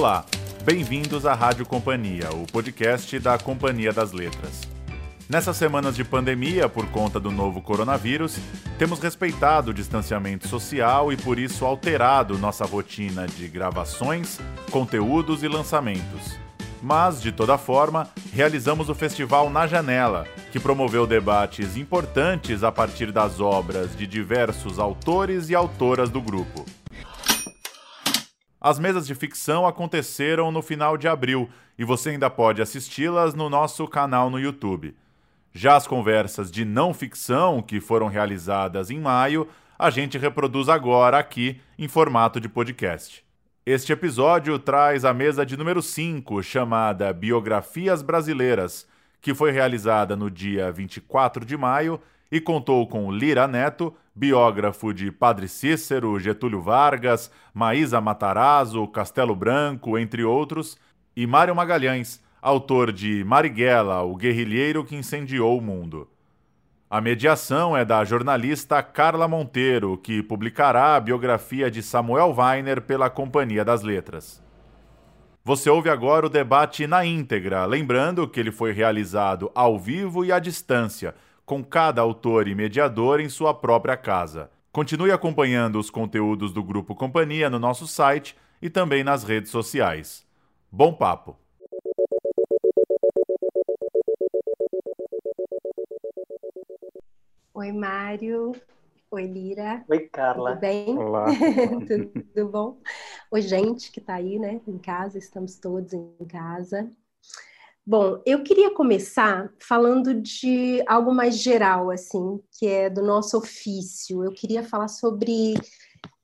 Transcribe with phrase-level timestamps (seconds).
[0.00, 0.24] Olá,
[0.64, 4.62] bem-vindos à Rádio Companhia, o podcast da Companhia das Letras.
[5.28, 8.38] Nessas semanas de pandemia, por conta do novo coronavírus,
[8.78, 14.40] temos respeitado o distanciamento social e por isso alterado nossa rotina de gravações,
[14.70, 16.38] conteúdos e lançamentos.
[16.82, 23.12] Mas, de toda forma, realizamos o festival Na Janela, que promoveu debates importantes a partir
[23.12, 26.64] das obras de diversos autores e autoras do grupo.
[28.60, 33.48] As mesas de ficção aconteceram no final de abril e você ainda pode assisti-las no
[33.48, 34.94] nosso canal no YouTube.
[35.50, 41.18] Já as conversas de não ficção, que foram realizadas em maio, a gente reproduz agora
[41.18, 43.24] aqui em formato de podcast.
[43.64, 48.86] Este episódio traz a mesa de número 5, chamada Biografias Brasileiras,
[49.22, 51.98] que foi realizada no dia 24 de maio
[52.30, 59.98] e contou com Lira Neto, biógrafo de Padre Cícero, Getúlio Vargas, Maísa Matarazzo, Castelo Branco,
[59.98, 60.78] entre outros,
[61.16, 66.08] e Mário Magalhães, autor de Marighella, o guerrilheiro que incendiou o mundo.
[66.88, 73.08] A mediação é da jornalista Carla Monteiro, que publicará a biografia de Samuel Weiner pela
[73.08, 74.42] Companhia das Letras.
[75.44, 80.32] Você ouve agora o debate na íntegra, lembrando que ele foi realizado ao vivo e
[80.32, 81.14] à distância
[81.50, 84.52] com cada autor e mediador em sua própria casa.
[84.70, 90.24] Continue acompanhando os conteúdos do Grupo Companhia no nosso site e também nas redes sociais.
[90.70, 91.36] Bom papo!
[97.52, 98.52] Oi, Mário.
[99.10, 99.84] Oi, Lira.
[99.88, 100.50] Oi, Carla.
[100.50, 100.96] Tudo bem?
[100.96, 101.26] Olá.
[102.32, 102.78] Tudo bom?
[103.28, 106.88] Oi, gente que está aí, né, em casa, estamos todos em casa.
[107.86, 114.22] Bom, eu queria começar falando de algo mais geral, assim, que é do nosso ofício.
[114.22, 115.54] Eu queria falar sobre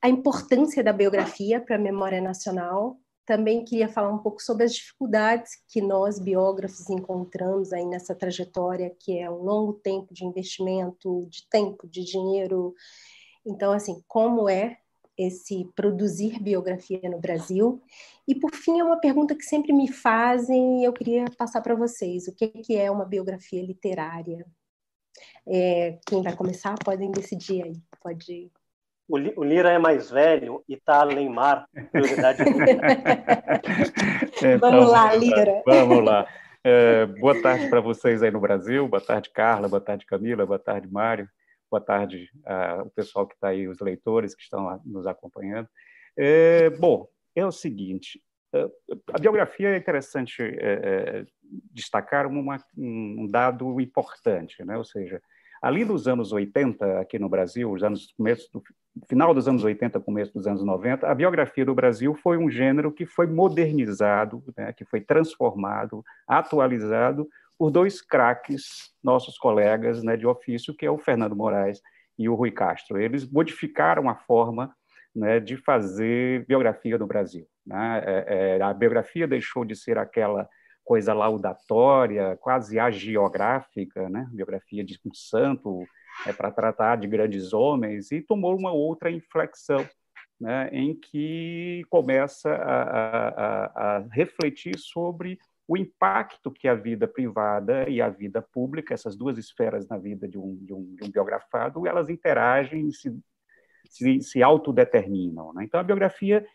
[0.02, 2.98] a importância da biografia para a memória nacional.
[3.24, 8.94] Também queria falar um pouco sobre as dificuldades que nós, biógrafos, encontramos aí nessa trajetória,
[9.00, 12.74] que é um longo tempo de investimento, de tempo, de dinheiro.
[13.44, 14.76] Então, assim, como é
[15.16, 17.82] esse produzir biografia no Brasil.
[18.28, 21.74] E, por fim, é uma pergunta que sempre me fazem e eu queria passar para
[21.74, 22.28] vocês.
[22.28, 24.44] O que é uma biografia literária?
[25.48, 27.80] É, quem vai começar, podem decidir aí.
[28.02, 28.50] Pode...
[29.08, 31.68] O, Lira é mais velho e está além mar.
[34.42, 35.62] então, vamos lá, Lira.
[35.64, 36.26] Vamos lá.
[36.64, 38.88] É, boa tarde para vocês aí no Brasil.
[38.88, 39.68] Boa tarde, Carla.
[39.68, 40.44] Boa tarde, Camila.
[40.44, 41.28] Boa tarde, Mário.
[41.70, 45.68] Boa tarde ao pessoal que está aí, os leitores que estão nos acompanhando.
[46.16, 48.20] É, bom, é o seguinte,
[49.12, 51.26] a biografia é interessante é, é,
[51.72, 54.76] destacar uma, um dado importante, né?
[54.76, 55.20] ou seja,
[55.60, 58.62] ali nos anos 80, aqui no Brasil, os anos começo do
[59.08, 62.92] final dos anos 80, começo dos anos 90, a biografia do Brasil foi um gênero
[62.92, 64.72] que foi modernizado, né?
[64.72, 67.28] que foi transformado, atualizado
[67.58, 71.80] por dois craques, nossos colegas né, de ofício, que é o Fernando Moraes
[72.18, 73.00] e o Rui Castro.
[73.00, 74.74] Eles modificaram a forma
[75.14, 77.46] né, de fazer biografia no Brasil.
[77.66, 78.02] Né?
[78.04, 80.48] É, é, a biografia deixou de ser aquela
[80.84, 84.28] coisa laudatória, quase agiográfica, né?
[84.30, 85.84] biografia de um santo
[86.24, 89.86] é, para tratar de grandes homens, e tomou uma outra inflexão,
[90.40, 97.88] né, em que começa a, a, a refletir sobre o impacto que a vida privada
[97.88, 101.10] e a vida pública, essas duas esferas na vida de um, de um, de um
[101.10, 103.18] biografado, elas interagem e se,
[103.88, 105.52] se, se autodeterminam.
[105.52, 105.64] Né?
[105.64, 106.46] Então, a biografia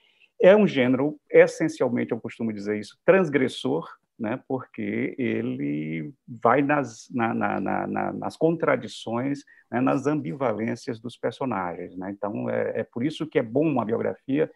[0.41, 4.41] é um gênero, essencialmente, eu costumo dizer isso, transgressor, né?
[4.47, 9.81] porque ele vai nas, na, na, na, nas contradições, né?
[9.81, 11.97] nas ambivalências dos personagens.
[11.97, 12.11] Né?
[12.11, 14.49] Então, é, é por isso que é bom uma biografia,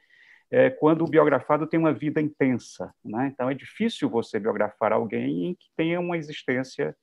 [0.52, 2.94] é, quando o biografado tem uma vida intensa.
[3.04, 3.32] Né?
[3.34, 6.96] Então, é difícil você biografar alguém em que tenha uma existência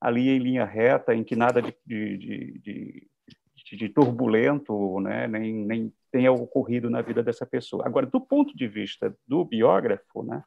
[0.00, 5.26] ali em linha reta, em que nada de, de, de, de turbulento né?
[5.28, 7.86] nem, nem tenha ocorrido na vida dessa pessoa.
[7.86, 10.42] Agora, do ponto de vista do biógrafo, né?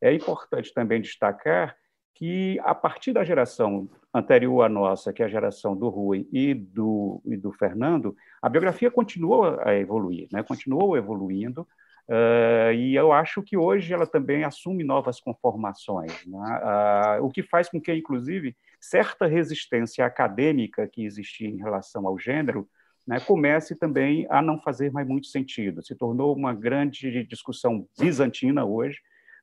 [0.00, 1.76] é importante também destacar
[2.14, 6.54] que, a partir da geração anterior à nossa, que é a geração do Rui e
[6.54, 10.42] do, e do Fernando, a biografia continuou a evoluir, né?
[10.42, 11.66] continuou evoluindo,
[12.08, 17.18] Uh, e eu acho que hoje ela também assume novas conformações, né?
[17.20, 22.18] uh, o que faz com que, inclusive, certa resistência acadêmica que existia em relação ao
[22.18, 22.68] gênero
[23.06, 25.82] né, comece também a não fazer mais muito sentido.
[25.82, 28.98] Se tornou uma grande discussão bizantina hoje,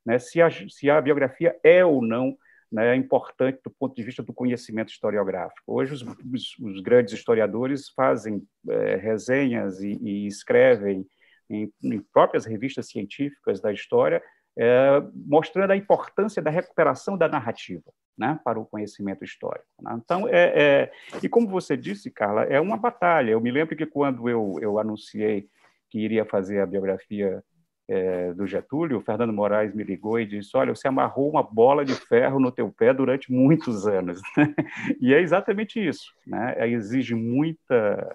[0.05, 2.37] né, se, a, se a biografia é ou não
[2.71, 5.61] né, importante do ponto de vista do conhecimento historiográfico.
[5.65, 11.05] Hoje, os, os, os grandes historiadores fazem é, resenhas e, e escrevem
[11.49, 14.21] em, em próprias revistas científicas da história,
[14.57, 19.65] é, mostrando a importância da recuperação da narrativa né, para o conhecimento histórico.
[19.81, 19.97] Né?
[20.03, 20.91] Então, é, é,
[21.23, 23.31] e como você disse, Carla, é uma batalha.
[23.31, 25.47] Eu me lembro que quando eu, eu anunciei
[25.89, 27.41] que iria fazer a biografia
[27.87, 31.83] é, do Getúlio, o Fernando Moraes me ligou e disse: Olha, você amarrou uma bola
[31.83, 34.21] de ferro no teu pé durante muitos anos.
[35.01, 36.13] e é exatamente isso.
[36.27, 36.53] Né?
[36.57, 38.07] É, exige muita,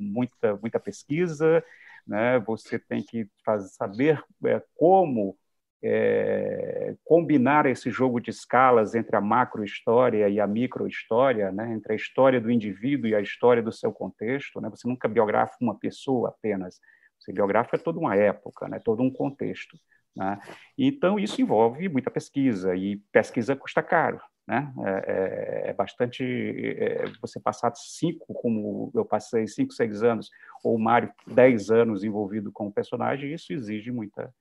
[0.00, 1.62] muita, muita pesquisa,
[2.06, 2.38] né?
[2.40, 5.36] você tem que fazer, saber é, como
[5.82, 11.72] é, combinar esse jogo de escalas entre a macro-história e a micro-história, né?
[11.72, 14.60] entre a história do indivíduo e a história do seu contexto.
[14.60, 14.68] Né?
[14.70, 16.80] Você nunca biografa uma pessoa apenas
[17.18, 18.78] você biografa toda uma época, né?
[18.78, 19.76] todo um contexto.
[20.14, 20.38] Né?
[20.76, 24.20] Então, isso envolve muita pesquisa, e pesquisa custa caro.
[24.48, 24.72] Né?
[24.78, 26.24] É, é, é bastante.
[26.24, 30.30] É, você passar cinco, como eu passei, cinco, seis anos,
[30.64, 34.34] ou o Mário, dez anos envolvido com o personagem, isso exige muita,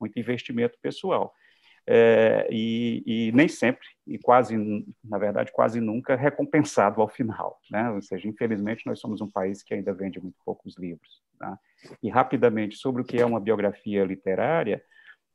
[0.00, 1.34] muito investimento pessoal.
[1.86, 4.56] É, e, e, nem sempre, e quase,
[5.04, 7.60] na verdade, quase nunca recompensado ao final.
[7.70, 7.90] Né?
[7.90, 11.22] Ou seja, infelizmente, nós somos um país que ainda vende muito poucos livros.
[11.38, 11.58] Tá?
[12.02, 14.82] E rapidamente sobre o que é uma biografia literária,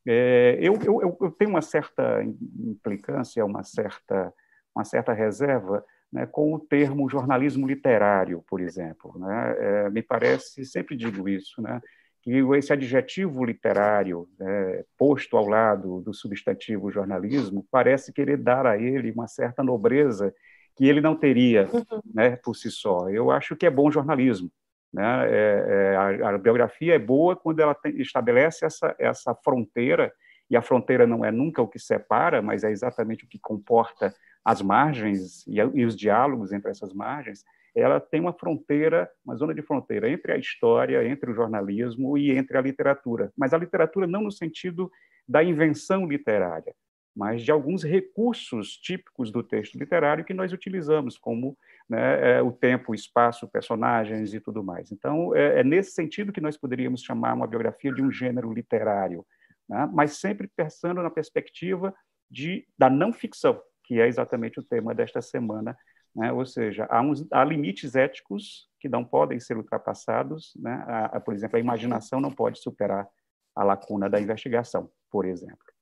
[0.08, 4.34] é, eu, eu, eu, tenho uma certa implicância, uma certa,
[4.76, 9.18] uma certa reserva né, com o termo jornalismo literário, por exemplo.
[9.18, 9.56] Né?
[9.58, 11.82] É, me parece, sempre digo isso, né,
[12.22, 18.78] que esse adjetivo literário né, posto ao lado do substantivo jornalismo parece querer dar a
[18.78, 20.34] ele uma certa nobreza
[20.76, 22.02] que ele não teria uhum.
[22.14, 23.10] né, por si só.
[23.10, 24.52] Eu acho que é bom jornalismo.
[24.96, 25.28] Né?
[25.30, 30.10] É, é, a, a, biografia é boa quando ela tem, estabelece essa, essa fronteira,
[30.50, 34.14] e a fronteira não é nunca o que separa, mas é exatamente o que comporta
[34.44, 37.44] as margens e, e os diálogos entre essas margens.
[37.76, 42.32] Ela tem uma fronteira, uma zona de fronteira entre a história, entre o jornalismo e
[42.32, 43.34] entre a literatura.
[43.36, 44.90] Mas a literatura não no sentido
[45.28, 46.74] da invenção literária,
[47.16, 51.58] mas de alguns recursos típicos do texto literário que nós utilizamos, como
[51.90, 54.92] né, é, o tempo, o espaço, personagens e tudo mais.
[54.92, 59.26] Então, é, é, nesse sentido que nós poderíamos chamar uma biografia de um gênero literário,
[59.70, 61.96] né, mas sempre pensando na perspectiva
[62.30, 65.78] de, da não ficção, que é exatamente o tema desta semana.
[66.14, 70.54] Né, ou seja, há, uns, há limites éticos que não podem ser ultrapassados.
[70.58, 73.08] Né, a, a, por exemplo, a imaginação não pode superar
[73.56, 75.75] a lacuna da investigação, por exemplo.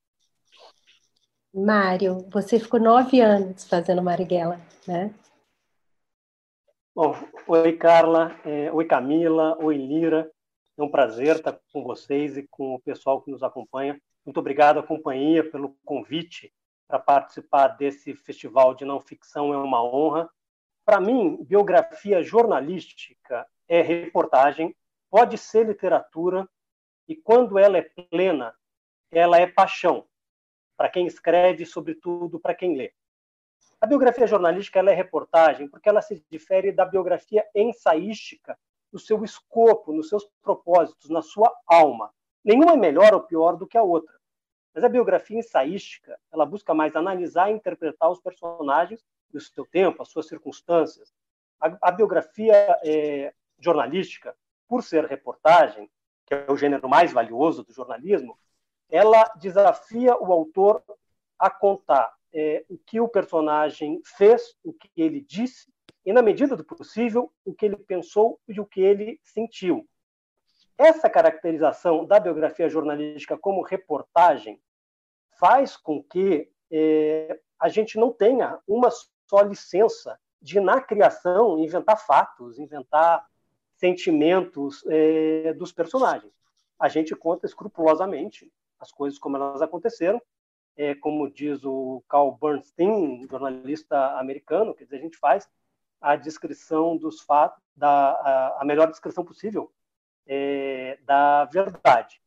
[1.54, 5.14] Mário, você ficou nove anos fazendo Marighella, né?
[6.92, 7.14] Bom,
[7.46, 10.28] oi Carla, é, oi Camila, oi Lira.
[10.76, 14.00] É um prazer estar com vocês e com o pessoal que nos acompanha.
[14.26, 16.52] Muito obrigado à companhia pelo convite
[16.88, 20.28] para participar desse festival de não ficção, é uma honra.
[20.84, 24.74] Para mim, biografia jornalística é reportagem,
[25.08, 26.48] pode ser literatura,
[27.06, 28.52] e quando ela é plena,
[29.12, 30.04] ela é paixão,
[30.76, 32.92] para quem escreve, sobretudo para quem lê.
[33.80, 38.58] A biografia jornalística é reportagem porque ela se difere da biografia ensaística
[38.92, 42.12] no seu escopo, nos seus propósitos, na sua alma.
[42.44, 44.14] Nenhuma é melhor ou pior do que a outra.
[44.74, 50.02] Mas a biografia ensaística, ela busca mais analisar e interpretar os personagens do seu tempo,
[50.02, 51.12] as suas circunstâncias.
[51.60, 52.54] A, a biografia
[52.84, 54.36] é, jornalística,
[54.68, 55.90] por ser reportagem,
[56.26, 58.38] que é o gênero mais valioso do jornalismo,
[58.94, 60.80] ela desafia o autor
[61.36, 65.68] a contar é, o que o personagem fez, o que ele disse,
[66.06, 69.84] e, na medida do possível, o que ele pensou e o que ele sentiu.
[70.78, 74.60] Essa caracterização da biografia jornalística como reportagem
[75.40, 78.90] faz com que é, a gente não tenha uma
[79.28, 83.26] só licença de, na criação, inventar fatos, inventar
[83.74, 86.32] sentimentos é, dos personagens.
[86.78, 90.20] A gente conta escrupulosamente as coisas como elas aconteceram
[90.76, 95.48] é, como diz o Carl Bernstein, jornalista americano, quer dizer, a gente faz
[96.00, 99.72] a descrição dos fatos, da, a, a melhor descrição possível
[100.26, 102.20] é, da verdade.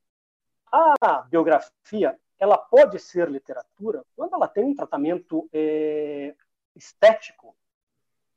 [0.72, 6.36] A biografia, ela pode ser literatura quando ela tem um tratamento é,
[6.76, 7.56] estético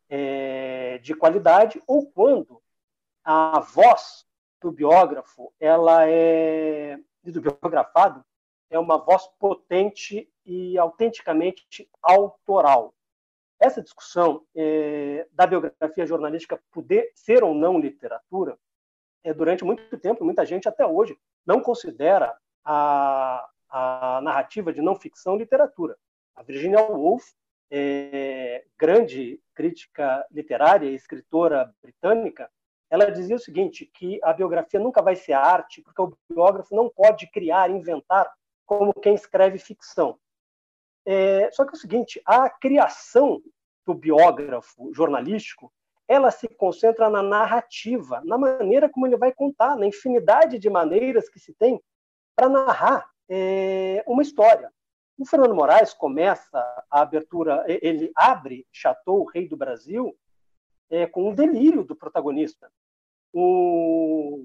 [0.09, 2.63] é, de qualidade ou quando
[3.25, 4.27] a voz
[4.61, 8.25] do biógrafo, ela é do biografado,
[8.71, 12.95] é uma voz potente e autenticamente autoral.
[13.59, 18.57] Essa discussão é, da biografia jornalística poder ser ou não literatura,
[19.23, 22.35] é, durante muito tempo, muita gente até hoje não considera
[22.65, 25.97] a, a narrativa de não ficção literatura.
[26.35, 27.33] A Virginia Woolf,
[27.71, 32.51] é, grande crítica literária e escritora britânica,
[32.91, 36.91] ela dizia o seguinte, que a biografia nunca vai ser arte, porque o biógrafo não
[36.91, 38.29] pode criar, inventar
[38.67, 40.19] como quem escreve ficção.
[41.07, 43.41] É, só que é o seguinte, a criação
[43.87, 45.73] do biógrafo jornalístico,
[46.07, 51.29] ela se concentra na narrativa, na maneira como ele vai contar, na infinidade de maneiras
[51.29, 51.81] que se tem
[52.35, 54.73] para narrar é, uma história.
[55.17, 56.59] O Fernando Moraes começa
[56.91, 60.17] a abertura, ele abre Chateau, Rei do Brasil,
[60.91, 62.71] é, com um delírio do protagonista.
[63.33, 64.45] O...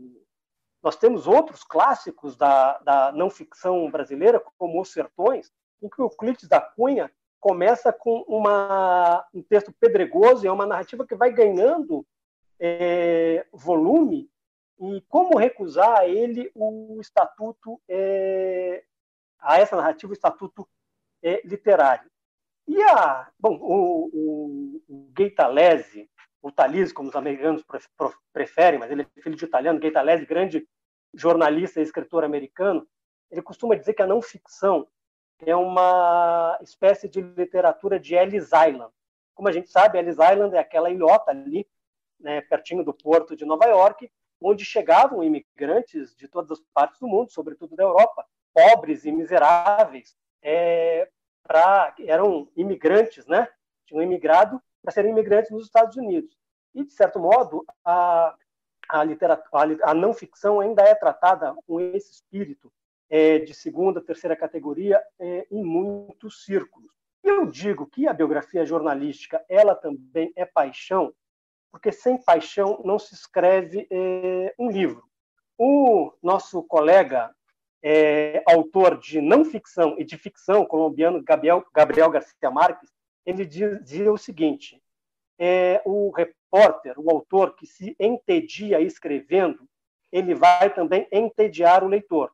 [0.82, 5.52] Nós temos outros clássicos da, da não ficção brasileira, como Os Sertões,
[5.82, 11.06] em que o Euclides da Cunha começa com uma, um texto pedregoso, é uma narrativa
[11.06, 12.06] que vai ganhando
[12.60, 14.30] é, volume,
[14.80, 18.84] e como recusar a ele o estatuto, é,
[19.40, 20.68] a essa narrativa, o estatuto
[21.24, 22.10] é, literário.
[22.68, 25.12] E a, bom, o, o, o
[26.46, 27.66] o Talise, como os americanos
[28.32, 30.68] preferem, mas ele é filho de italiano, Gaitalese, grande
[31.12, 32.88] jornalista e escritor americano,
[33.32, 34.88] ele costuma dizer que a não ficção
[35.40, 38.94] é uma espécie de literatura de Ellis Island.
[39.34, 41.68] Como a gente sabe, Ellis Island é aquela ilhota ali,
[42.20, 44.08] né, pertinho do porto de Nova York,
[44.40, 48.24] onde chegavam imigrantes de todas as partes do mundo, sobretudo da Europa,
[48.54, 51.10] pobres e miseráveis, é,
[51.42, 53.48] pra, eram imigrantes, né?
[53.88, 56.38] Tinham imigrado para serem imigrantes nos Estados Unidos.
[56.74, 58.36] E, de certo modo, a,
[58.88, 62.72] a, literatura, a, não ficção ainda é tratada com esse espírito
[63.10, 66.92] é, de segunda, terceira categoria é, em muitos círculos.
[67.24, 71.12] Eu digo que a biografia jornalística ela também é paixão,
[71.72, 75.04] porque sem paixão não se escreve é, um livro.
[75.58, 77.34] O nosso colega,
[77.82, 82.96] é, autor de não ficção e de ficção colombiano, Gabriel, Gabriel Garcia Marques,
[83.26, 84.82] ele dizia o seguinte:
[85.38, 89.68] é, o repórter, o autor que se entedia escrevendo,
[90.12, 92.32] ele vai também entediar o leitor.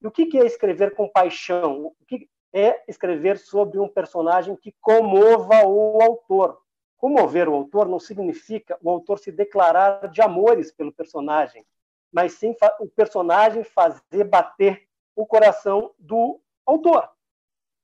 [0.00, 1.86] E o que é escrever com paixão?
[1.86, 6.60] O que é escrever sobre um personagem que comova o autor?
[6.96, 11.64] Comover o autor não significa o autor se declarar de amores pelo personagem,
[12.12, 17.08] mas sim o personagem fazer bater o coração do autor.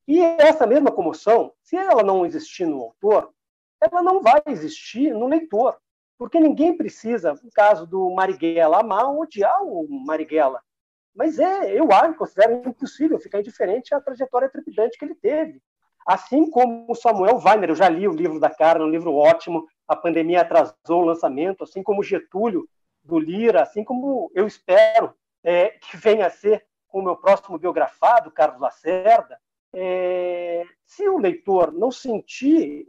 [0.07, 3.33] E essa mesma comoção, se ela não existir no autor,
[3.81, 5.79] ela não vai existir no leitor.
[6.19, 10.61] Porque ninguém precisa, no caso do Marighella, amar ou odiar o Marighella.
[11.15, 15.61] Mas é, eu acho, considero impossível ficar indiferente à trajetória trepidante que ele teve.
[16.07, 19.67] Assim como o Samuel Weiner, eu já li o livro da Carla, um livro ótimo,
[19.89, 22.69] a pandemia atrasou o lançamento, assim como Getúlio
[23.03, 28.31] do Lira, assim como eu espero é, que venha a ser o meu próximo biografado,
[28.31, 29.39] Carlos Lacerda.
[29.75, 32.87] É, se o leitor não sentir,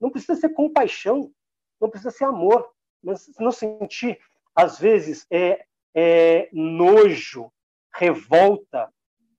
[0.00, 1.32] não precisa ser compaixão,
[1.80, 2.68] não precisa ser amor,
[3.02, 4.18] mas não sentir,
[4.54, 7.52] às vezes, é, é nojo,
[7.94, 8.92] revolta,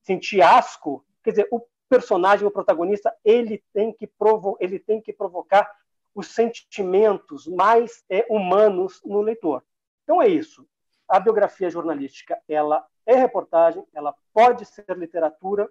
[0.03, 1.05] sentir asco.
[1.23, 5.69] Quer dizer, o personagem, o protagonista, ele tem que, provo ele tem que provocar
[6.13, 9.63] os sentimentos mais é, humanos no leitor.
[10.03, 10.67] Então é isso.
[11.07, 15.69] A biografia jornalística, ela é reportagem, ela pode ser literatura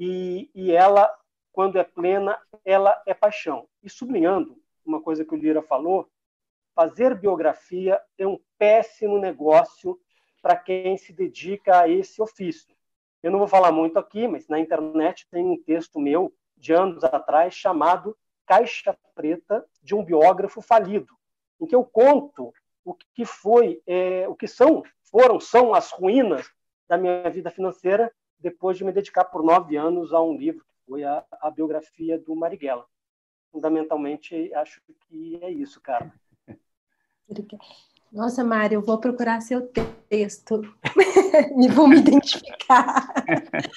[0.00, 1.14] e, e ela,
[1.52, 3.68] quando é plena, ela é paixão.
[3.82, 6.10] E sublinhando uma coisa que o Lira falou,
[6.74, 10.00] fazer biografia é um péssimo negócio
[10.40, 12.74] para quem se dedica a esse ofício.
[13.22, 17.04] Eu não vou falar muito aqui, mas na internet tem um texto meu de anos
[17.04, 18.16] atrás chamado
[18.46, 21.14] Caixa Preta de um biógrafo falido,
[21.60, 26.50] em que eu conto o que foi, é, o que são, foram, são as ruínas
[26.88, 28.10] da minha vida financeira
[28.40, 32.18] depois de me dedicar por nove anos a um livro que foi a, a biografia
[32.18, 32.86] do Marighella.
[33.52, 36.12] Fundamentalmente, acho que é isso, cara.
[38.12, 39.68] Nossa, Mário, eu vou procurar seu
[40.08, 40.62] texto
[41.74, 43.14] vou me identificar.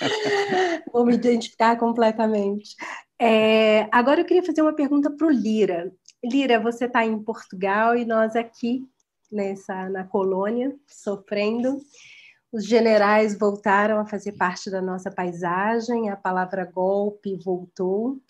[0.92, 2.76] vou me identificar completamente.
[3.20, 5.92] É, agora eu queria fazer uma pergunta para o Lira.
[6.24, 8.88] Lira, você está em Portugal e nós aqui
[9.32, 11.80] nessa na colônia sofrendo.
[12.54, 18.22] Os generais voltaram a fazer parte da nossa paisagem, a palavra golpe voltou.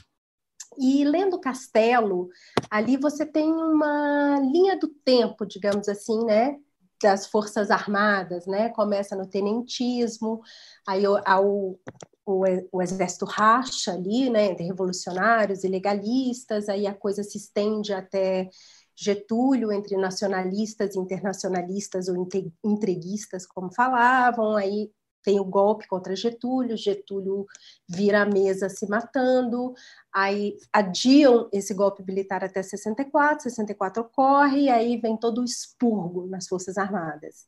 [0.77, 2.29] E lendo Castelo,
[2.71, 6.57] ali você tem uma linha do tempo, digamos assim, né?
[7.01, 8.69] Das Forças Armadas, né?
[8.69, 10.41] Começa no tenentismo,
[10.87, 11.77] aí ao,
[12.25, 14.45] o, o exército racha ali, né?
[14.45, 18.49] Entre revolucionários e legalistas, aí a coisa se estende até
[18.95, 22.27] Getúlio, entre nacionalistas e internacionalistas ou
[22.63, 24.91] entreguistas, como falavam, aí
[25.23, 27.45] tem o golpe contra Getúlio, Getúlio
[27.87, 29.73] vira a mesa se matando,
[30.13, 36.27] aí adiam esse golpe militar até 64, 64 ocorre, e aí vem todo o expurgo
[36.27, 37.45] nas Forças Armadas.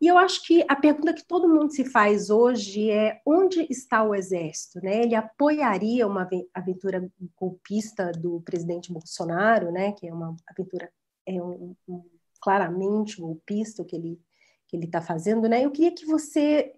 [0.00, 4.02] E eu acho que a pergunta que todo mundo se faz hoje é onde está
[4.02, 4.80] o exército?
[4.82, 5.02] Né?
[5.02, 9.92] Ele apoiaria uma aventura golpista do presidente Bolsonaro, né?
[9.92, 10.90] que é uma aventura
[11.26, 12.04] é um, um,
[12.40, 14.20] claramente golpista que ele
[14.68, 15.64] que ele está fazendo, né?
[15.64, 16.72] Eu queria que você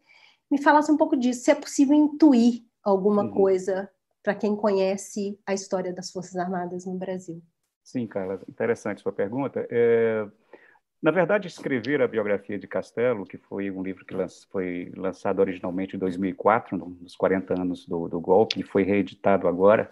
[0.51, 3.31] me falasse um pouco disso, se é possível intuir alguma uhum.
[3.31, 3.91] coisa
[4.23, 7.43] para quem conhece a história das Forças Armadas no Brasil.
[7.83, 9.67] Sim, Carla, interessante sua pergunta.
[9.71, 10.27] É,
[11.01, 14.15] na verdade, escrever a biografia de Castelo, que foi um livro que
[14.51, 19.91] foi lançado originalmente em 2004, nos 40 anos do, do golpe, e foi reeditado agora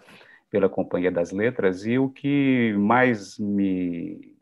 [0.49, 4.35] pela Companhia das Letras, e o que mais me,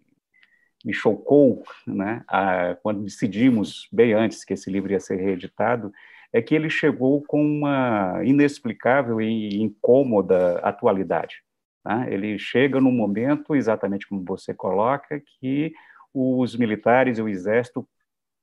[0.84, 5.92] me chocou, né, a, quando decidimos, bem antes que esse livro ia ser reeditado,
[6.34, 11.44] é que ele chegou com uma inexplicável e incômoda atualidade.
[11.84, 12.10] Tá?
[12.10, 15.72] Ele chega num momento, exatamente como você coloca, que
[16.16, 17.86] os militares e o exército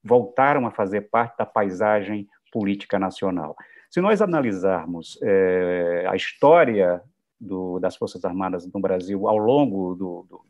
[0.04, 3.56] voltaram a fazer parte da paisagem política nacional.
[3.90, 7.02] Se nós analisarmos é, a história
[7.40, 10.44] do, das Forças Armadas no Brasil ao longo do, do,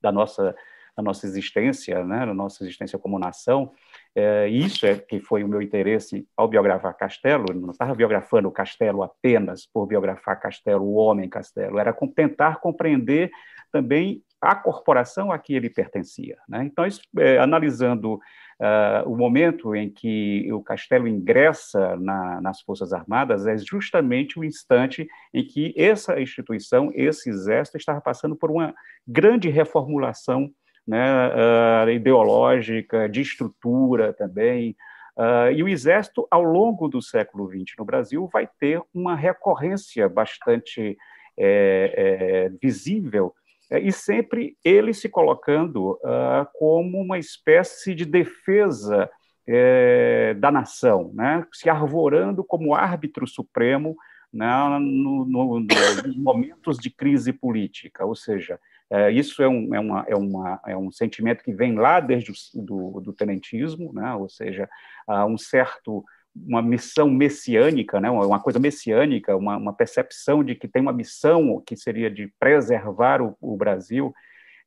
[0.00, 0.56] da, nossa,
[0.96, 3.72] da nossa existência, né, da nossa existência como nação,
[4.14, 9.02] é, isso é que foi o meu interesse ao biografar Castelo, não estava biografando Castelo
[9.02, 13.30] apenas por biografar Castelo, o homem Castelo, era tentar compreender
[13.70, 16.36] também a corporação a que ele pertencia.
[16.48, 16.64] Né?
[16.64, 22.92] Então, isso, é, analisando uh, o momento em que o Castelo ingressa na, nas Forças
[22.92, 28.74] Armadas, é justamente o instante em que essa instituição, esse exército, estava passando por uma
[29.06, 30.50] grande reformulação
[30.86, 34.76] né, uh, ideológica, de estrutura também.
[35.16, 40.08] Uh, e o Exército, ao longo do século XX no Brasil, vai ter uma recorrência
[40.08, 40.96] bastante
[41.36, 43.34] é, é, visível
[43.70, 49.10] e sempre ele se colocando uh, como uma espécie de defesa
[49.46, 51.46] é, da nação, né?
[51.52, 53.96] se arvorando como árbitro supremo
[54.32, 54.78] né?
[54.80, 58.58] no, no, nos momentos de crise política, ou seja,
[58.90, 62.32] é, isso é um, é, uma, é, uma, é um sentimento que vem lá desde
[62.32, 64.14] o do, do tenentismo, né?
[64.14, 64.68] ou seja,
[65.06, 70.66] há um certo uma missão messiânica, né, uma coisa messiânica, uma, uma, percepção de que
[70.66, 74.12] tem uma missão que seria de preservar o, o Brasil,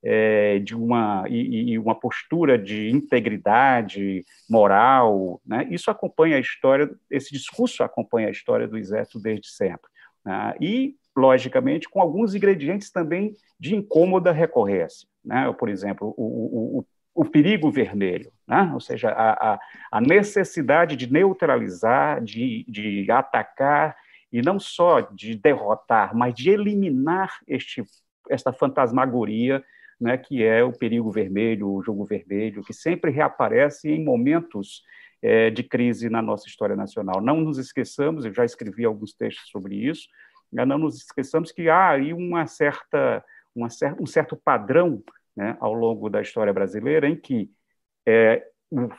[0.03, 6.89] é, de uma e, e, uma postura de integridade moral, né, isso acompanha a história,
[7.09, 9.89] esse discurso acompanha a história do Exército desde sempre,
[10.23, 16.79] né, e logicamente com alguns ingredientes também de incômoda recorrência, né, por exemplo, o, o,
[16.79, 16.85] o
[17.25, 18.69] perigo vermelho, né?
[18.73, 19.59] ou seja, a, a,
[19.91, 23.95] a, necessidade de neutralizar, de, de atacar,
[24.31, 27.83] e não só de derrotar, mas de eliminar este,
[28.29, 29.63] esta fantasmagoria
[29.99, 34.83] né, que é o perigo vermelho, o jogo vermelho, que sempre reaparece em momentos
[35.21, 37.19] é, de crise na nossa história nacional.
[37.21, 40.07] Não nos esqueçamos, eu já escrevi alguns textos sobre isso,
[40.51, 43.23] não nos esqueçamos que há aí uma certa,
[43.55, 45.03] uma cer um certo padrão
[45.37, 47.51] né, ao longo da história brasileira, em que
[48.07, 48.89] é, o,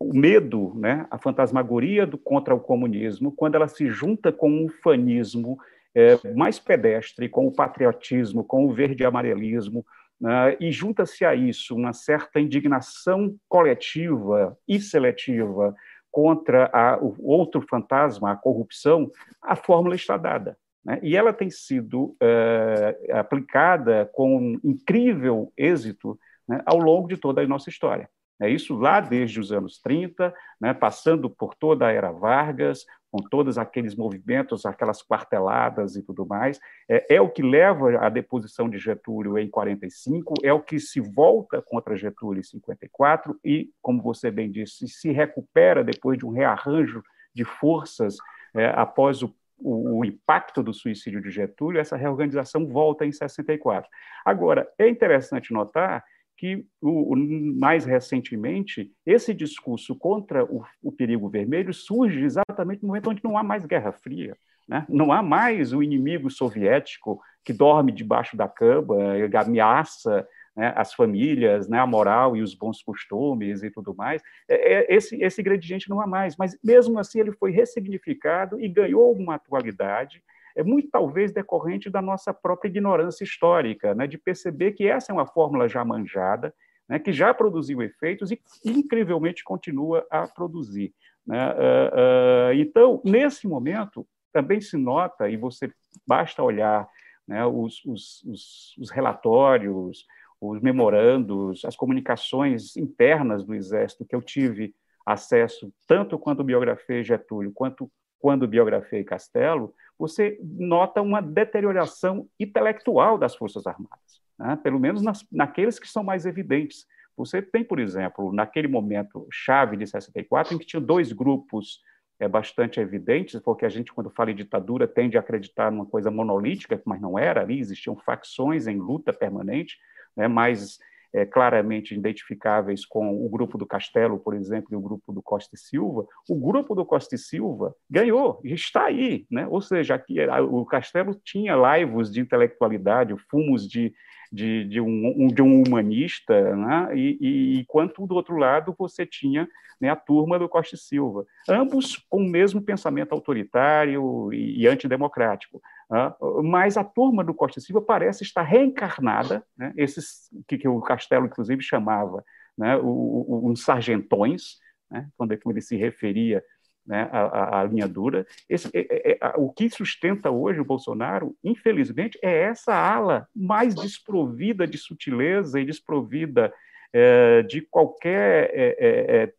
[0.00, 4.68] o, medo, né, a fantasmagoria do, contra o comunismo, quando ela se junta com um
[4.68, 5.56] fanismo
[5.94, 9.86] é, mais pedestre, com o patriotismo, com o verde-amarelismo,
[10.20, 15.72] né, e junta-se a isso uma certa indignação coletiva e seletiva
[16.10, 19.08] contra a, o outro fantasma, a corrupção,
[19.40, 20.58] a fórmula está dada.
[20.84, 20.98] Né?
[21.02, 27.46] E ela tem sido é, aplicada com incrível êxito né, ao longo de toda a
[27.46, 28.08] nossa história.
[28.40, 33.18] É isso lá desde os anos 30, né, passando por toda a era Vargas, com
[33.18, 38.68] todos aqueles movimentos, aquelas quarteladas e tudo mais, é, é, o que leva à deposição
[38.68, 44.02] de Getúlio em 45, é o que se volta contra Getúlio em 54 e, como
[44.02, 47.02] você bem disse, se recupera depois de um rearranjo
[47.34, 48.16] de forças
[48.54, 53.88] é, após o o, o, impacto do suicídio de Getúlio, essa reorganização volta em 64.
[54.24, 56.04] Agora, é interessante notar
[56.36, 62.88] que, o, o, mais recentemente, esse discurso contra o, o, perigo vermelho surge exatamente no
[62.88, 64.36] momento onde não há mais Guerra Fria.
[64.66, 64.86] Né?
[64.88, 68.96] Não há mais o inimigo soviético que dorme debaixo da cama,
[69.40, 70.26] ameaça
[70.58, 74.20] né, as famílias, né, a moral e os bons costumes e tudo mais.
[74.48, 78.68] É, é, esse, esse ingrediente não há mais, mas mesmo assim ele foi ressignificado e
[78.68, 80.20] ganhou uma atualidade,
[80.56, 85.14] é muito talvez decorrente da nossa própria ignorância histórica, né, de perceber que essa é
[85.14, 86.52] uma fórmula já manjada,
[86.88, 90.92] né, que já produziu efeitos e incrivelmente continua a produzir.
[91.24, 91.52] Né?
[91.52, 95.70] Uh, uh, então, nesse momento, também se nota, e você
[96.04, 96.88] basta olhar
[97.28, 100.04] né, os, os, os, os relatórios,
[100.40, 104.74] os memorandos, as comunicações internas do Exército que eu tive
[105.04, 113.34] acesso, tanto quando biografei Getúlio quanto quando biografei Castelo, você nota uma deterioração intelectual das
[113.34, 114.58] Forças Armadas, né?
[114.62, 116.84] pelo menos nas, naqueles que são mais evidentes.
[117.16, 121.80] Você tem, por exemplo, naquele momento chave de 64, em que tinha dois grupos
[122.20, 126.10] é, bastante evidentes, porque a gente, quando fala em ditadura, tende a acreditar numa coisa
[126.10, 129.76] monolítica, mas não era, ali existiam facções em luta permanente,
[130.18, 130.78] né, mais
[131.14, 135.54] é, claramente identificáveis com o grupo do Castelo, por exemplo, e o grupo do Costa
[135.54, 139.46] e Silva, o grupo do Costa e Silva ganhou, está aí, né?
[139.46, 140.16] ou seja, aqui,
[140.50, 143.94] o Castelo tinha laivos de intelectualidade, fumos de,
[144.32, 146.96] de, de, um, de um humanista, né?
[146.96, 149.48] e, e, enquanto do outro lado você tinha
[149.80, 154.66] né, a turma do Costa e Silva, ambos com o mesmo pensamento autoritário e, e
[154.66, 155.62] antidemocrático.
[155.90, 156.12] Né?
[156.42, 160.80] Mas a turma do Costa e Silva parece estar reencarnada, né, esses que, que, o
[160.80, 162.24] Castelo, inclusive, chamava
[162.56, 164.58] né, os sargentões,
[164.90, 166.42] né, quando ele se referia
[166.88, 168.26] né, à, à, linha dura.
[168.48, 173.74] Esse, é, é, é, o que sustenta hoje o Bolsonaro, infelizmente, é essa ala mais
[173.74, 176.52] desprovida de sutileza e desprovida
[176.90, 179.32] é, de qualquer é, é,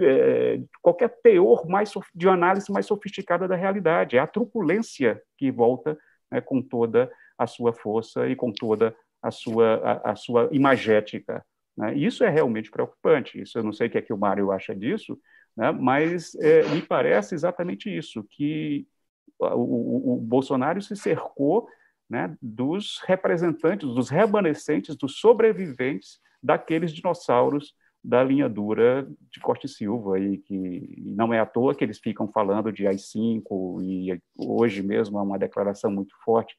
[0.00, 4.16] é, qualquer teor mais de análise mais sofisticada da realidade.
[4.16, 5.98] É a truculência que volta
[6.30, 11.44] né, com toda a sua força e com toda a sua, a, a sua imagética.
[11.76, 11.94] Né?
[11.94, 13.40] Isso é realmente preocupante.
[13.40, 15.18] Isso eu não sei o que é que o Mário acha disso,
[15.58, 15.72] né?
[15.72, 18.86] mas é, me parece exatamente isso, que
[19.40, 21.68] o, o, o Bolsonaro se cercou
[22.08, 29.68] né, dos representantes, dos remanescentes, dos sobreviventes daqueles dinossauros da linha dura de Costa e
[29.68, 34.80] Silva, e que não é à toa que eles ficam falando de AI-5, e hoje
[34.80, 36.54] mesmo há uma declaração muito forte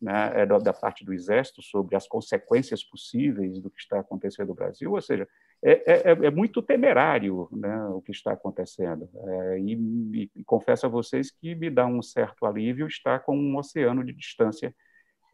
[0.00, 4.54] né, é da parte do Exército sobre as consequências possíveis do que está acontecendo no
[4.54, 5.26] Brasil, ou seja,
[5.64, 9.08] é, é, é muito temerário né, o que está acontecendo.
[9.14, 13.56] É, e, e, confesso a vocês que me dá um certo alívio estar com um
[13.56, 14.74] oceano de distância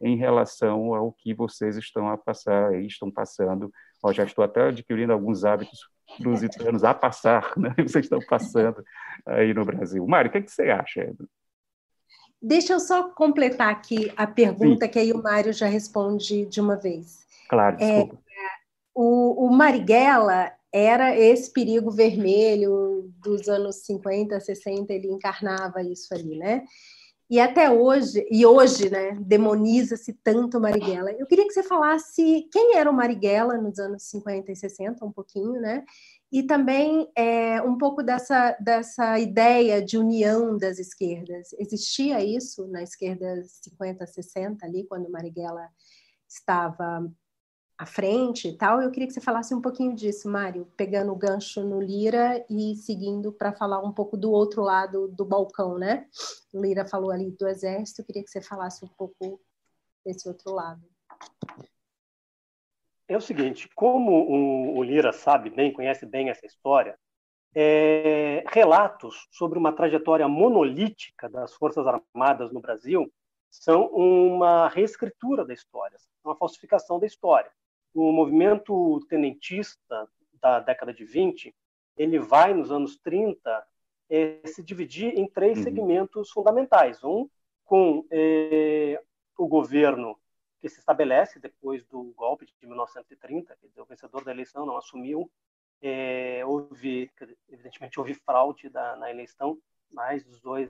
[0.01, 3.71] em relação ao que vocês estão a passar, estão passando
[4.03, 5.79] Ó, já estou até adquirindo alguns hábitos
[6.19, 7.73] lusitanos a passar, né?
[7.77, 8.83] Vocês estão passando
[9.25, 10.05] aí no Brasil.
[10.07, 11.13] Mário, o que, é que você acha?
[12.41, 14.91] Deixa eu só completar aqui a pergunta Sim.
[14.91, 17.21] que aí o Mário já responde de uma vez.
[17.47, 18.23] Claro, é, desculpa.
[18.93, 26.37] O, o Marighella era esse perigo vermelho dos anos 50, 60, ele encarnava isso ali,
[26.37, 26.63] né?
[27.31, 31.13] E até hoje, e hoje, né, demoniza-se tanto Marighella.
[31.13, 35.13] Eu queria que você falasse quem era o Marighella nos anos 50 e 60, um
[35.13, 35.85] pouquinho, né?
[36.29, 41.53] E também é, um pouco dessa, dessa ideia de união das esquerdas.
[41.57, 45.69] Existia isso na esquerda 50, 60, ali, quando Marighella
[46.27, 47.09] estava
[47.81, 48.79] à frente e tal.
[48.79, 52.75] Eu queria que você falasse um pouquinho disso, Mário, pegando o gancho no Lira e
[52.75, 56.07] seguindo para falar um pouco do outro lado do balcão, né?
[56.53, 59.41] O Lira falou ali do Exército, eu queria que você falasse um pouco
[60.05, 60.79] desse outro lado.
[63.07, 66.99] É o seguinte, como o Lira sabe bem, conhece bem essa história,
[67.55, 73.11] é, relatos sobre uma trajetória monolítica das Forças Armadas no Brasil
[73.49, 77.51] são uma reescritura da história, uma falsificação da história
[77.93, 80.07] o movimento tenentista
[80.41, 81.53] da década de 20,
[81.97, 83.67] ele vai, nos anos 30,
[84.09, 85.63] é, se dividir em três uhum.
[85.63, 87.03] segmentos fundamentais.
[87.03, 87.29] Um,
[87.71, 89.01] com é,
[89.37, 90.19] o governo
[90.59, 95.31] que se estabelece depois do golpe de 1930, que o vencedor da eleição não assumiu,
[95.81, 97.09] é, houve,
[97.47, 99.57] evidentemente, houve fraude da, na eleição,
[99.89, 100.69] mas dos dois,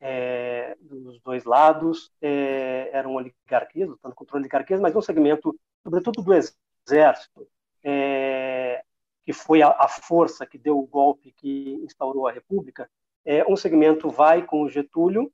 [0.00, 5.54] é, dos dois lados é, eram oligarquias, lutando contra oligarquias, mas um segmento
[5.86, 7.46] sobretudo do Exército,
[7.84, 8.82] é,
[9.24, 12.90] que foi a, a, força que deu o golpe que instaurou a República,
[13.24, 15.32] é, um segmento vai com o Getúlio,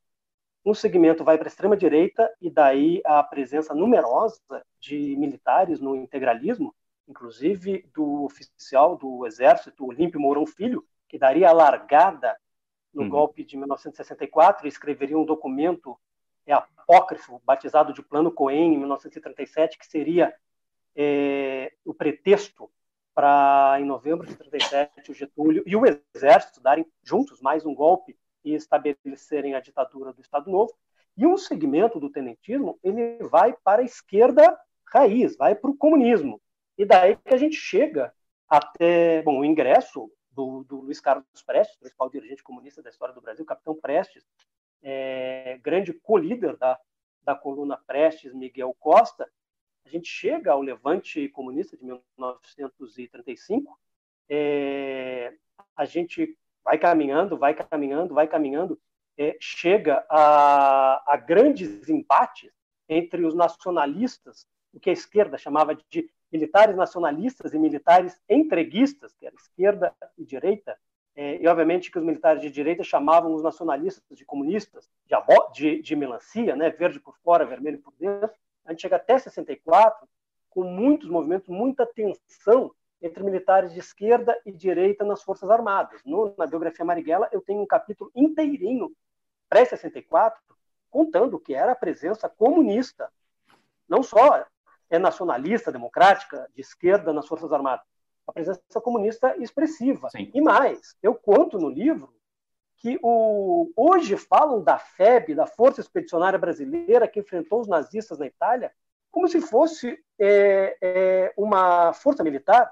[0.64, 4.38] um segmento vai para a extrema-direita, e daí a presença numerosa
[4.78, 6.74] de militares no integralismo,
[7.08, 12.36] inclusive do oficial do Exército, Olímpio Mourão Filho, que daria a largada
[12.92, 13.08] no uhum.
[13.08, 15.98] golpe de 1964 e escreveria um documento
[16.46, 20.34] é apócrifo, batizado de Plano Cohen, em 1937, que seria
[20.96, 22.70] é, o pretexto
[23.14, 28.16] para, em novembro de 37, o Getúlio e o Exército darem juntos mais um golpe
[28.44, 30.72] e estabelecerem a ditadura do Estado Novo.
[31.16, 36.40] E um segmento do tenentismo ele vai para a esquerda raiz, vai para o comunismo.
[36.76, 38.12] E daí que a gente chega
[38.48, 43.20] até bom, o ingresso do, do Luiz Carlos Prestes, principal dirigente comunista da história do
[43.20, 44.24] Brasil, capitão Prestes,
[44.82, 46.78] é, grande co-líder da,
[47.22, 49.30] da coluna Prestes, Miguel Costa,
[49.84, 53.78] a gente chega ao levante comunista de 1935,
[54.28, 55.34] é,
[55.76, 58.80] a gente vai caminhando, vai caminhando, vai caminhando,
[59.18, 62.50] é, chega a, a grandes embates
[62.88, 69.26] entre os nacionalistas, o que a esquerda chamava de militares nacionalistas e militares entreguistas, que
[69.26, 70.78] era esquerda e direita,
[71.14, 75.14] é, e obviamente que os militares de direita chamavam os nacionalistas de comunistas, de,
[75.52, 78.32] de, de melancia, né, verde por fora, vermelho por dentro.
[78.64, 80.08] A gente chega até 64
[80.48, 86.00] com muitos movimentos, muita tensão entre militares de esquerda e direita nas Forças Armadas.
[86.04, 88.92] No, na biografia Marighella, eu tenho um capítulo inteirinho,
[89.48, 90.34] pré-64,
[90.88, 93.10] contando o que era a presença comunista,
[93.88, 94.46] não só
[94.92, 97.86] é nacionalista, democrática, de esquerda nas Forças Armadas,
[98.26, 100.10] a presença comunista expressiva.
[100.10, 100.30] Sim.
[100.34, 102.14] E mais, eu conto no livro
[102.76, 108.26] que o, hoje falam da FEB, da Força Expedicionária Brasileira, que enfrentou os nazistas na
[108.26, 108.70] Itália,
[109.10, 112.70] como se fosse é, é, uma força militar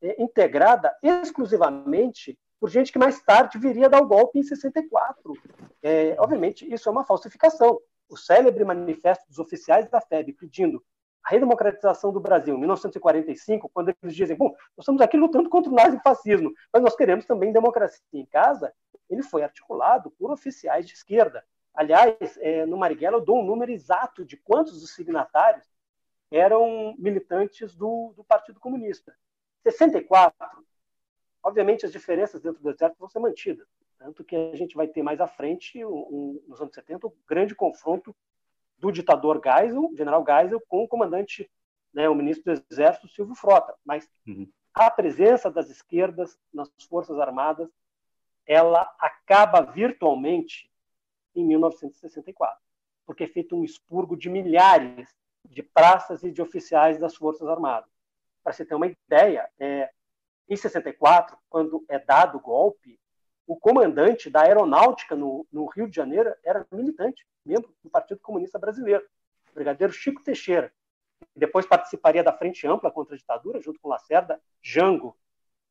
[0.00, 5.34] é, integrada exclusivamente por gente que mais tarde viria dar o golpe em 64.
[5.82, 7.80] É, obviamente, isso é uma falsificação.
[8.08, 10.82] O célebre manifesto dos oficiais da FEB pedindo
[11.24, 15.70] a redemocratização do Brasil, em 1945, quando eles dizem, bom, nós estamos aqui lutando contra
[15.70, 18.72] o nazifascismo, mas nós queremos também democracia em casa,
[19.08, 21.44] ele foi articulado por oficiais de esquerda.
[21.74, 25.66] Aliás, é, no Marighella eu dou um número exato de quantos dos signatários
[26.30, 29.14] eram militantes do, do Partido Comunista.
[29.62, 30.34] 64,
[31.42, 33.66] obviamente as diferenças dentro do exército vão ser mantidas,
[33.98, 37.12] tanto que a gente vai ter mais à frente, um, um, nos anos 70, um
[37.28, 38.14] grande confronto
[38.80, 41.48] do ditador Geisel, general Geisel, com o comandante,
[41.92, 43.74] né, o ministro do Exército, Silvio Frota.
[43.84, 44.50] Mas uhum.
[44.74, 47.70] a presença das esquerdas nas Forças Armadas,
[48.46, 50.70] ela acaba virtualmente
[51.34, 52.58] em 1964,
[53.06, 55.08] porque é feito um expurgo de milhares
[55.48, 57.90] de praças e de oficiais das Forças Armadas.
[58.42, 59.90] Para você ter uma ideia, é,
[60.48, 62.99] em 64, quando é dado o golpe,
[63.50, 68.60] o comandante da aeronáutica no, no, Rio de Janeiro era militante, membro do Partido Comunista
[68.60, 69.04] Brasileiro,
[69.50, 70.72] o brigadeiro Chico Teixeira.
[71.34, 75.16] Depois participaria da Frente Ampla contra a ditadura, junto com Lacerda, Jango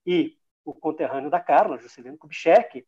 [0.06, 2.86] e o conterrâneo da Carla, Juscelino Kubitschek.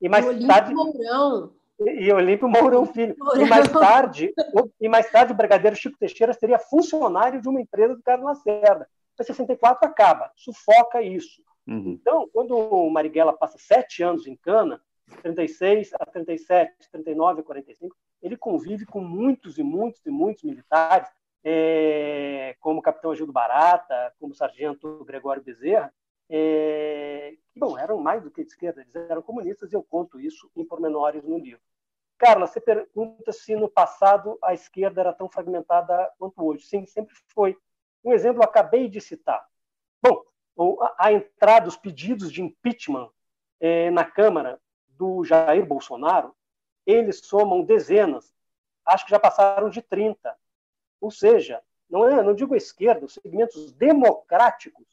[0.00, 1.52] E mais Olímpio tarde Mourão.
[1.80, 3.16] E, e Olímpio Mourão Filho.
[3.18, 3.44] Mourão.
[3.44, 7.60] E mais tarde, o, e mais tarde o brigadeiro Chico Teixeira seria funcionário de uma
[7.60, 8.88] empresa do Carlos Lacerda.
[9.20, 11.42] Em 64 acaba, sufoca isso.
[11.68, 11.98] Uhum.
[12.00, 14.82] Então, quando o Marighella passa sete anos em Cana,
[15.22, 21.08] 36 a 37, 39 a 45, ele convive com muitos e muitos e muitos militares,
[21.44, 25.92] é, como o capitão Agildo Barata, como o sargento Gregório Bezerra,
[26.30, 30.18] é, que, bom, eram mais do que de esquerda, eles eram comunistas, e eu conto
[30.18, 31.60] isso em pormenores no livro.
[32.18, 36.66] Carla, você pergunta se no passado a esquerda era tão fragmentada quanto hoje.
[36.66, 37.56] Sim, sempre foi.
[38.04, 39.46] Um exemplo eu acabei de citar.
[40.02, 40.24] Bom,
[40.98, 43.10] a entrada, os pedidos de impeachment
[43.60, 46.34] eh, na Câmara do Jair Bolsonaro,
[46.84, 48.34] eles somam dezenas,
[48.84, 50.36] acho que já passaram de 30.
[51.00, 54.86] Ou seja, não, é, não digo a esquerda, os segmentos democráticos,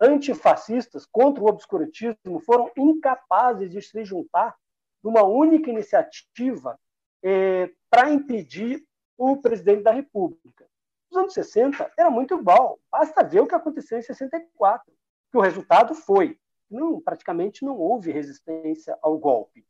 [0.00, 4.56] antifascistas, contra o obscurantismo, foram incapazes de se juntar
[5.02, 6.78] numa única iniciativa
[7.22, 8.84] eh, para impedir
[9.16, 10.67] o presidente da República.
[11.10, 14.92] Nos anos 60 era muito igual, basta ver o que aconteceu em 64
[15.30, 16.38] que o resultado foi
[16.70, 19.66] não, praticamente não houve resistência ao golpe.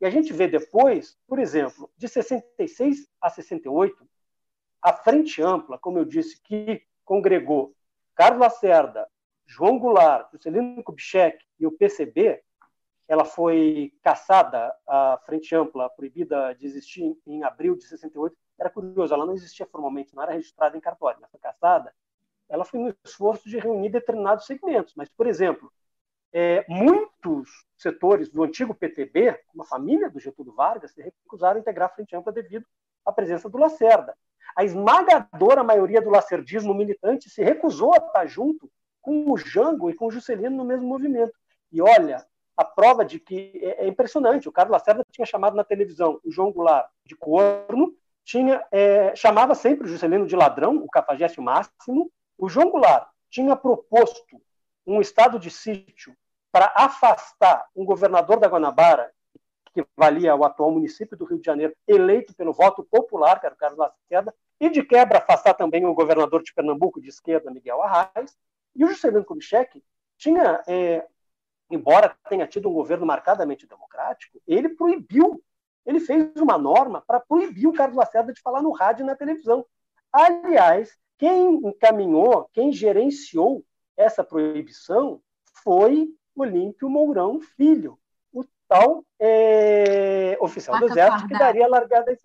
[0.00, 4.06] E a gente vê depois, por exemplo, de 66 a 68,
[4.82, 7.74] a Frente Ampla, como eu disse, que congregou
[8.14, 9.08] Carlos Lacerda,
[9.46, 12.42] João Goulart, Juscelino Kubitschek e o PCB,
[13.08, 18.36] ela foi caçada, a Frente Ampla, proibida de existir em abril de 68.
[18.58, 21.92] Era curioso, ela não existia formalmente, não era registrada em cartório, mas foi caçada
[22.52, 24.92] ela foi no esforço de reunir determinados segmentos.
[24.94, 25.72] Mas, por exemplo,
[26.34, 31.60] é, muitos setores do antigo PTB, como a família do Getúlio Vargas, se recusaram a
[31.60, 32.66] integrar a Frente Ampla devido
[33.06, 34.14] à presença do Lacerda.
[34.54, 39.94] A esmagadora maioria do lacerdismo militante se recusou a estar junto com o Jango e
[39.94, 41.32] com o Juscelino no mesmo movimento.
[41.72, 42.22] E olha,
[42.54, 44.46] a prova de que é, é impressionante.
[44.46, 49.54] O Carlos Lacerda tinha chamado na televisão o João Goulart de corno, tinha, é, chamava
[49.54, 54.40] sempre o Juscelino de ladrão, o cafajeste máximo, o João Goulart tinha proposto
[54.86, 56.16] um estado de sítio
[56.50, 59.10] para afastar um governador da Guanabara,
[59.72, 63.54] que valia o atual município do Rio de Janeiro, eleito pelo voto popular, que era
[63.54, 67.82] o Carlos Lacerda, e de quebra afastar também o governador de Pernambuco de esquerda, Miguel
[67.82, 68.36] Arraes.
[68.76, 69.82] E o Juscelino Kubitschek
[70.18, 71.06] tinha, é,
[71.70, 75.42] embora tenha tido um governo marcadamente democrático, ele proibiu,
[75.84, 79.16] ele fez uma norma para proibir o Carlos Lacerda de falar no rádio e na
[79.16, 79.64] televisão.
[80.12, 83.64] Aliás, quem encaminhou, quem gerenciou
[83.96, 85.20] essa proibição
[85.62, 87.98] foi Olímpio Mourão Filho,
[88.32, 92.16] o tal é, oficial do Exército que daria a largada.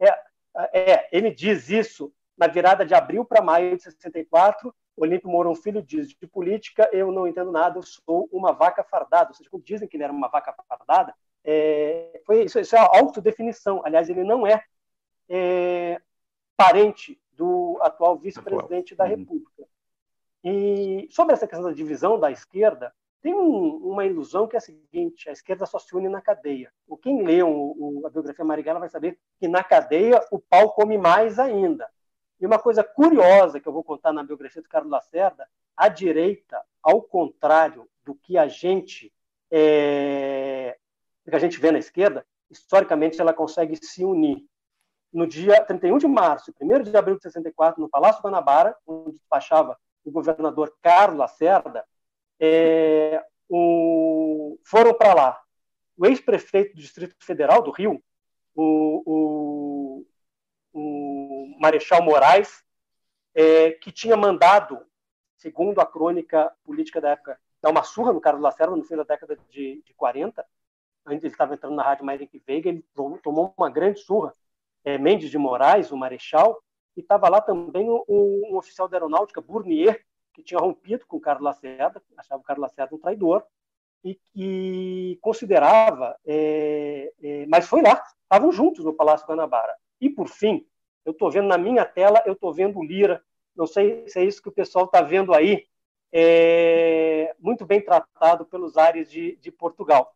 [0.00, 0.20] É,
[0.72, 4.74] é, ele diz isso na virada de abril para maio de 64.
[4.96, 9.30] Olímpio Mourão Filho diz: de política eu não entendo nada, eu sou uma vaca fardada.
[9.30, 11.14] Ou seja, quando dizem que ele era uma vaca fardada,
[11.48, 13.80] é, foi, isso, isso é autodefinição.
[13.84, 14.64] Aliás, ele não é,
[15.28, 16.00] é
[16.56, 19.04] parente do atual vice-presidente da.
[19.04, 19.64] República.
[20.42, 24.60] E sobre essa questão da divisão da esquerda, tem um, uma ilusão que é a
[24.60, 26.72] seguinte: a esquerda só se une na cadeia.
[26.86, 30.98] O quem lê o, a biografia Marighella vai saber que na cadeia o pau come
[30.98, 31.88] mais ainda.
[32.40, 36.60] E uma coisa curiosa que eu vou contar na biografia do Carlos Lacerda: a direita,
[36.82, 39.12] ao contrário do que a gente
[39.48, 40.76] é,
[41.30, 44.44] que a gente vê na esquerda, historicamente ela consegue se unir.
[45.12, 49.16] No dia 31 de março e 1 de abril de 64, no Palácio Guanabara, onde
[49.16, 51.84] despachava o governador Carlos Lacerda,
[52.38, 55.42] é, o, foram para lá
[55.96, 58.02] o ex-prefeito do Distrito Federal do Rio,
[58.54, 60.06] o, o,
[60.72, 62.62] o Marechal Moraes,
[63.34, 64.84] é, que tinha mandado,
[65.36, 69.02] segundo a crônica política da época, dar uma surra no Carlos Lacerda no fim da
[69.02, 70.55] década de, de 40, antes
[71.08, 72.84] ele estava entrando na Rádio Mairique Veiga, ele
[73.22, 74.32] tomou uma grande surra.
[74.84, 76.62] É, Mendes de Moraes, o Marechal,
[76.96, 80.00] e estava lá também um, um, oficial da aeronáutica, Bournier,
[80.32, 83.42] que tinha rompido com o Carlos Lacerda, achava o Carlos Lacerda um traidor,
[84.04, 89.74] e que considerava, é, é, mas foi lá, estavam juntos no Palácio Guanabara.
[90.00, 90.64] E, por fim,
[91.04, 93.22] eu estou vendo na minha tela, eu estou vendo Lira,
[93.56, 95.66] não sei se é isso que o pessoal está vendo aí,
[96.12, 100.15] é, muito bem tratado pelos ares de, de Portugal.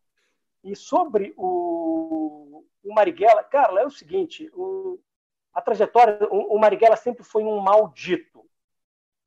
[0.63, 4.99] E sobre o, o Marighella, Carla, é o seguinte, o,
[5.53, 8.45] a trajetória, o, o Marighella sempre foi um maldito,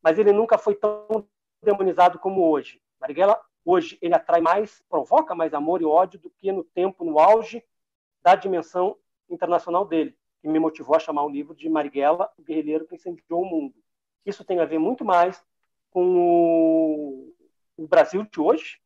[0.02, 1.28] mas ele nunca foi tão
[1.62, 2.82] demonizado como hoje.
[3.00, 7.20] Marighella, hoje, ele atrai mais, provoca mais amor e ódio do que no tempo, no
[7.20, 7.64] auge
[8.22, 8.98] da dimensão
[9.30, 13.42] internacional dele, que me motivou a chamar o livro de Marighella, o guerrilheiro que incendiou
[13.42, 13.76] o mundo.
[14.26, 15.44] Isso tem a ver muito mais
[15.90, 17.34] com o,
[17.78, 18.80] o Brasil de hoje,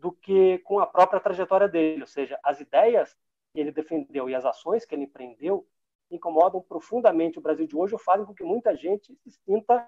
[0.00, 3.14] do que com a própria trajetória dele, ou seja, as ideias
[3.52, 5.66] que ele defendeu e as ações que ele empreendeu
[6.10, 9.86] incomodam profundamente o Brasil de hoje ou fazem com que muita gente se sinta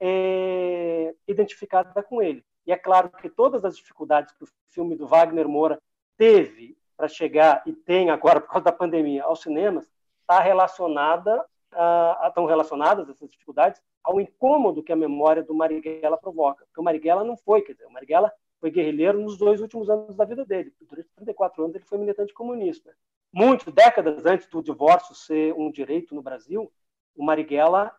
[0.00, 2.44] é, identificada com ele.
[2.66, 5.80] E é claro que todas as dificuldades que o filme do Wagner Moura
[6.16, 9.88] teve para chegar e tem agora por causa da pandemia aos cinemas
[10.20, 16.64] está relacionada a, estão relacionadas essas dificuldades ao incômodo que a memória do Marighella provoca.
[16.66, 18.32] Porque o Marighella não foi, quer dizer, o Marighella
[18.66, 20.74] foi guerrilheiro nos dois últimos anos da vida dele.
[20.80, 22.96] Durante 34 anos ele foi militante comunista.
[23.32, 26.72] Muito, décadas antes do divórcio ser um direito no Brasil,
[27.14, 27.94] o Marighella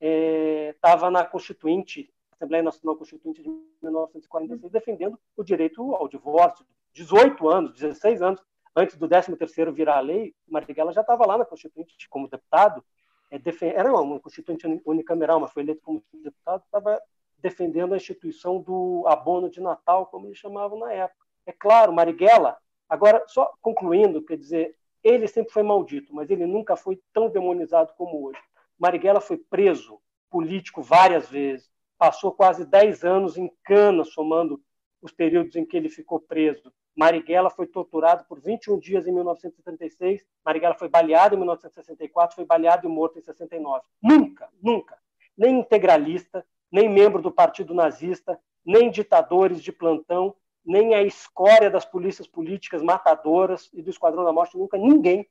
[0.00, 3.48] estava é, na Constituinte, Assembleia Nacional Constituinte de
[3.82, 6.66] 1946, defendendo o direito ao divórcio.
[6.92, 8.42] 18 anos, 16 anos
[8.74, 12.82] antes do 13º virar lei, o Marighella já estava lá na Constituinte como deputado,
[13.30, 13.40] é,
[13.76, 17.00] era uma Constituinte unicameral, mas foi eleito como deputado, estava
[17.40, 21.26] defendendo a instituição do abono de Natal, como eles chamavam na época.
[21.46, 22.56] É claro, Marighella,
[22.88, 27.92] agora, só concluindo, quer dizer, ele sempre foi maldito, mas ele nunca foi tão demonizado
[27.96, 28.40] como hoje.
[28.78, 30.00] Marighella foi preso
[30.30, 34.62] político várias vezes, passou quase 10 anos em cana, somando
[35.02, 36.72] os períodos em que ele ficou preso.
[36.96, 42.86] Marighella foi torturado por 21 dias em 1976, Marighella foi baleado em 1964, foi baleado
[42.86, 43.84] e morto em 69.
[44.02, 44.98] Nunca, nunca,
[45.36, 51.84] nem integralista, nem membro do partido nazista, nem ditadores de plantão, nem a escória das
[51.84, 55.28] polícias políticas matadoras e do Esquadrão da Morte, nunca ninguém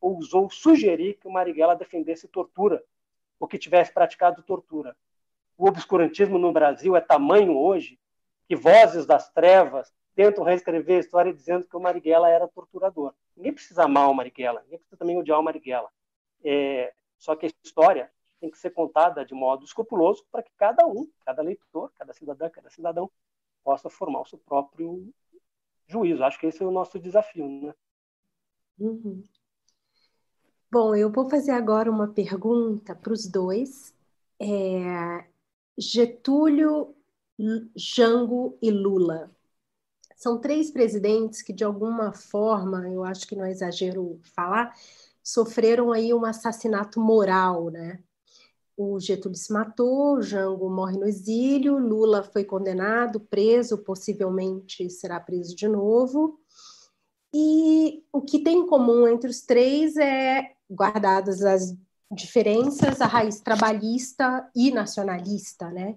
[0.00, 2.82] ousou sugerir que o Marighella defendesse tortura
[3.38, 4.96] ou que tivesse praticado tortura.
[5.56, 7.98] O obscurantismo no Brasil é tamanho hoje
[8.48, 13.14] que vozes das trevas tentam reescrever a história dizendo que o Marighella era torturador.
[13.36, 15.88] Ninguém precisa amar o Marighella, ninguém precisa também odiar o Marighella.
[16.42, 18.10] É, só que a história
[18.40, 22.48] tem que ser contada de modo escrupuloso para que cada um, cada leitor, cada cidadã,
[22.48, 23.10] cada cidadão
[23.62, 25.12] possa formar o seu próprio
[25.86, 26.24] juízo.
[26.24, 27.74] Acho que esse é o nosso desafio, né?
[28.78, 29.22] Uhum.
[30.72, 33.94] Bom, eu vou fazer agora uma pergunta para os dois.
[34.40, 35.26] É,
[35.76, 36.94] Getúlio,
[37.76, 39.30] Jango e Lula.
[40.16, 44.74] São três presidentes que, de alguma forma, eu acho que não é exagero falar,
[45.22, 48.02] sofreram aí um assassinato moral, né?
[48.82, 55.20] O Getúlio se matou, o Jango morre no exílio, Lula foi condenado, preso, possivelmente será
[55.20, 56.40] preso de novo.
[57.32, 61.76] E o que tem em comum entre os três é, guardadas as
[62.10, 65.94] diferenças, a raiz trabalhista e nacionalista, né?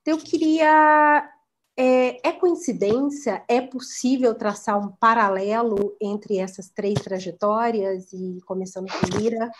[0.00, 1.30] Então, eu queria.
[1.76, 3.44] É, é, coincidência?
[3.46, 8.10] É possível traçar um paralelo entre essas três trajetórias?
[8.12, 9.50] E começando com Lira,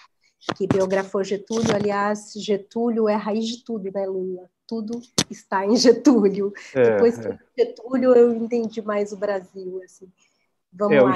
[0.56, 4.50] que biografou Getúlio, aliás, Getúlio é a raiz de tudo, né, Lula?
[4.66, 6.52] Tudo está em Getúlio.
[6.74, 7.38] É, Depois que é.
[7.56, 10.08] Getúlio, eu entendi mais o Brasil, assim.
[10.72, 11.12] Vamos é, lá,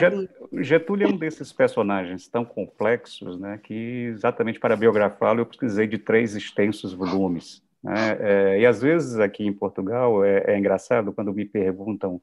[0.53, 5.87] o Getúlio é um desses personagens tão complexos, né, que exatamente para biografá-lo eu precisei
[5.87, 7.63] de três extensos volumes.
[7.83, 7.95] Né?
[8.21, 12.21] É, e às vezes aqui em Portugal é, é engraçado quando me perguntam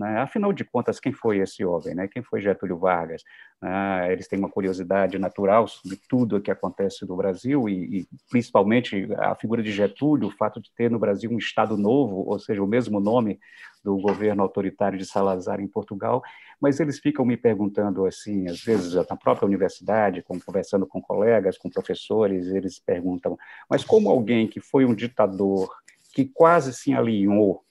[0.00, 0.18] né?
[0.18, 1.94] Afinal de contas, quem foi esse homem?
[1.94, 2.08] Né?
[2.08, 3.22] Quem foi Getúlio Vargas?
[3.60, 8.08] Ah, eles têm uma curiosidade natural sobre tudo o que acontece no Brasil e, e,
[8.30, 12.38] principalmente a figura de Getúlio, o fato de ter no Brasil um Estado novo, ou
[12.38, 13.38] seja, o mesmo nome
[13.84, 16.22] do governo autoritário de Salazar em Portugal.
[16.58, 21.68] Mas eles ficam me perguntando assim, às vezes na própria universidade, conversando com colegas, com
[21.68, 23.36] professores, eles perguntam:
[23.68, 25.68] mas como alguém que foi um ditador
[26.14, 27.62] que quase se alinhou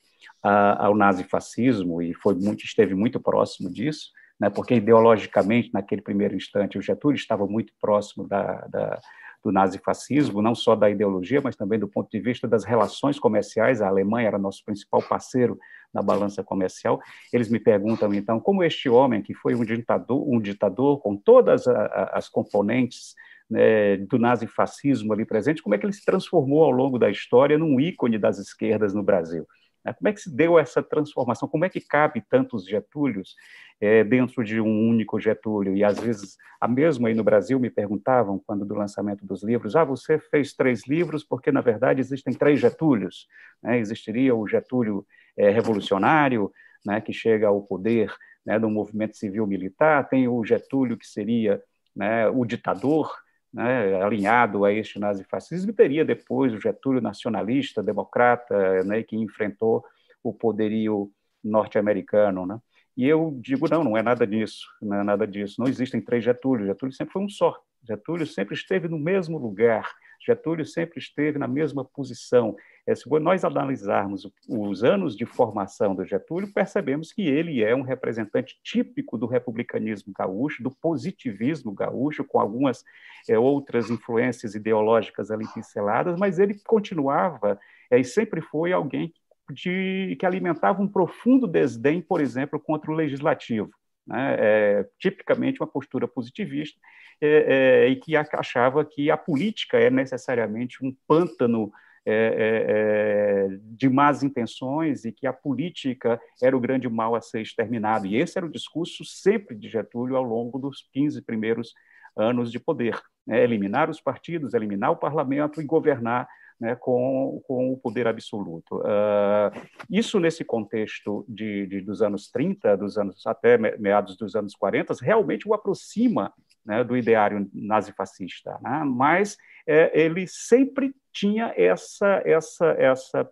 [0.41, 6.77] ao nazifascismo e foi muito esteve muito próximo disso, né, porque ideologicamente naquele primeiro instante
[6.77, 8.99] o Getúlio estava muito próximo da, da
[9.43, 13.81] do nazifascismo, não só da ideologia, mas também do ponto de vista das relações comerciais.
[13.81, 15.57] A Alemanha era nosso principal parceiro
[15.93, 16.99] na balança comercial.
[17.31, 21.67] Eles me perguntam, então, como este homem, que foi um ditador, um ditador com todas
[21.67, 23.15] as componentes
[23.49, 27.57] né, do nazifascismo ali presente, como é que ele se transformou ao longo da história
[27.57, 29.47] num ícone das esquerdas no Brasil?
[29.89, 29.93] Né?
[29.93, 31.47] Como é que se deu essa transformação?
[31.47, 33.35] Como é que cabe tantos Getúlios
[33.81, 35.75] é, dentro de um único Getúlio?
[35.75, 39.75] E às vezes, a mesma aí no Brasil me perguntavam, quando do lançamento dos livros,
[39.75, 43.27] ah, você fez três livros porque, na verdade, existem três Getúlios.
[43.61, 43.79] Né?
[43.79, 46.51] Existiria o Getúlio é, revolucionário,
[46.85, 48.13] né, que chega ao poder
[48.45, 51.61] né, do movimento civil-militar, tem o Getúlio, que seria
[51.93, 53.13] né, o ditador,
[53.53, 59.83] né, alinhado a este nazifascismo, e teria depois o Getúlio nacionalista, democrata, né, que enfrentou
[60.23, 61.11] o poderio
[61.43, 62.45] norte-americano.
[62.45, 62.59] Né?
[62.95, 65.55] E eu digo, não, não é nada disso, não é nada disso.
[65.59, 67.57] Não existem três Getúlio, Getúlio sempre foi um só.
[67.83, 69.89] Getúlio sempre esteve no mesmo lugar,
[70.25, 72.55] Getúlio sempre esteve na mesma posição.
[72.89, 77.83] É, se nós analisarmos os anos de formação do Getúlio, percebemos que ele é um
[77.83, 82.83] representante típico do republicanismo gaúcho, do positivismo gaúcho, com algumas
[83.29, 87.59] é, outras influências ideológicas ali pinceladas, mas ele continuava
[87.91, 89.13] é, e sempre foi alguém
[89.51, 93.69] de, que alimentava um profundo desdém, por exemplo, contra o legislativo.
[94.07, 94.35] Né?
[94.39, 96.79] É, tipicamente uma postura positivista
[97.21, 101.71] é, é, e que achava que a política é necessariamente um pântano
[102.05, 107.21] é, é, é, de más intenções e que a política era o grande mal a
[107.21, 108.07] ser exterminado.
[108.07, 111.73] E esse era o discurso sempre de Getúlio ao longo dos 15 primeiros
[112.15, 112.99] anos de poder.
[113.25, 113.43] Né?
[113.43, 116.27] Eliminar os partidos, eliminar o parlamento e governar
[116.59, 118.77] né, com, com o poder absoluto.
[118.79, 119.51] Uh,
[119.89, 124.93] isso, nesse contexto de, de, dos anos 30, dos anos, até meados dos anos 40,
[125.01, 126.33] realmente o aproxima
[126.69, 128.83] né, do ideário nazifascista, né?
[128.85, 129.35] mas
[129.67, 133.31] é, ele sempre tinha essa, essa, essa,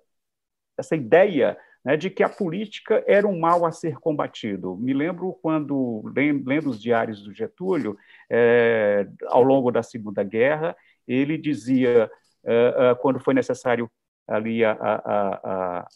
[0.75, 4.75] essa ideia né, de que a política era um mal a ser combatido.
[4.75, 7.95] Me lembro quando, lendo os diários do Getúlio,
[8.27, 10.75] é, ao longo da Segunda Guerra,
[11.07, 12.09] ele dizia
[12.43, 13.89] uh, uh, quando foi necessário
[14.27, 14.95] ali a, a,
[15.43, 15.87] a,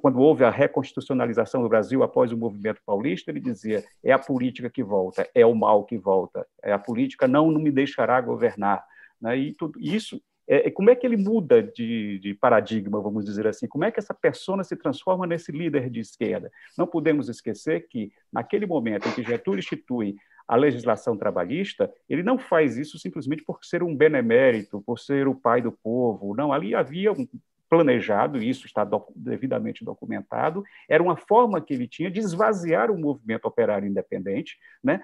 [0.00, 4.68] quando houve a reconstitucionalização do Brasil após o movimento paulista, ele dizia: é a política
[4.68, 8.84] que volta, é o mal que volta, é a política não, não me deixará governar.
[9.20, 9.36] Né?
[9.38, 13.68] E tudo isso, é, como é que ele muda de, de, paradigma, vamos dizer assim?
[13.68, 16.50] Como é que essa persona se transforma nesse líder de esquerda?
[16.76, 20.16] Não podemos esquecer que, naquele momento em que Getúlio institui
[20.48, 25.34] a legislação trabalhista, ele não faz isso simplesmente por ser um benemérito, por ser o
[25.36, 26.34] pai do povo.
[26.34, 27.24] Não, ali havia um
[27.70, 32.98] planejado, e isso está devidamente documentado, era uma forma que ele tinha de esvaziar o
[32.98, 35.00] movimento operário independente, né?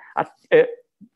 [0.52, 0.68] É,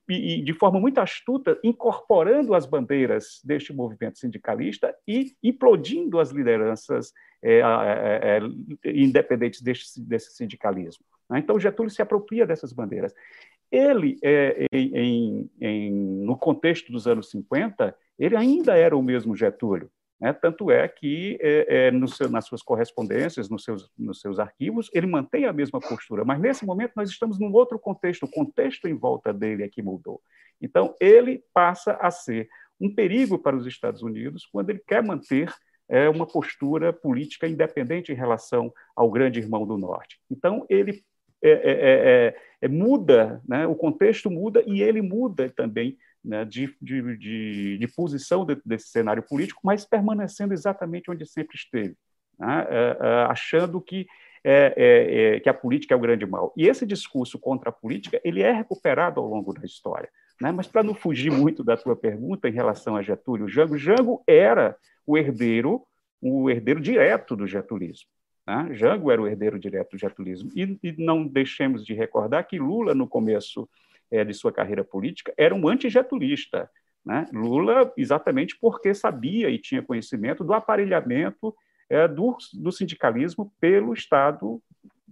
[0.09, 7.13] e, de forma muito astuta, incorporando as bandeiras deste movimento sindicalista e implodindo as lideranças
[7.43, 8.41] é, é,
[8.85, 11.05] é, independentes deste, desse sindicalismo.
[11.29, 11.39] Né?
[11.39, 13.15] Então, Getúlio se apropria dessas bandeiras.
[13.71, 19.91] Ele, é, em, em, no contexto dos anos 50, ele ainda era o mesmo Getúlio.
[20.21, 20.33] Né?
[20.33, 25.07] Tanto é que, é, é, seu, nas suas correspondências, nos seus, nos seus arquivos, ele
[25.07, 26.25] mantém a mesma postura.
[26.25, 28.25] Mas, nesse momento, nós estamos num outro contexto.
[28.25, 30.21] O contexto em volta dele é que mudou.
[30.61, 32.49] Então, ele passa a ser
[32.79, 35.53] um perigo para os Estados Unidos quando ele quer manter
[35.89, 40.21] é, uma postura política independente em relação ao grande irmão do Norte.
[40.31, 41.03] Então, ele
[41.43, 43.67] é, é, é, é, muda, né?
[43.67, 48.89] o contexto muda e ele muda também né, de, de, de, de, posição de, desse
[48.89, 51.97] cenário político, mas permanecendo exatamente onde sempre esteve,
[52.39, 54.07] né, é, é, achando que,
[54.45, 56.53] é, é, é, que a política é o grande mal.
[56.57, 60.09] E esse discurso contra a política ele é recuperado ao longo da história.
[60.41, 60.51] Né?
[60.53, 64.77] Mas para não fugir muito da tua pergunta em relação a Getúlio Jango, Jango era
[65.07, 65.83] o herdeiro,
[66.21, 68.09] o herdeiro direto do getulismo.
[68.47, 68.71] Né?
[68.73, 70.51] Jango era o herdeiro direto do getulismo.
[70.57, 73.69] E, e não deixemos de recordar que Lula, no começo
[74.11, 76.71] é, de sua carreira política, era um antigetulista.
[77.05, 77.27] Né?
[77.33, 81.55] Lula, exatamente porque sabia e tinha conhecimento do aparelhamento
[81.89, 84.63] é, do, do, sindicalismo pelo Estado,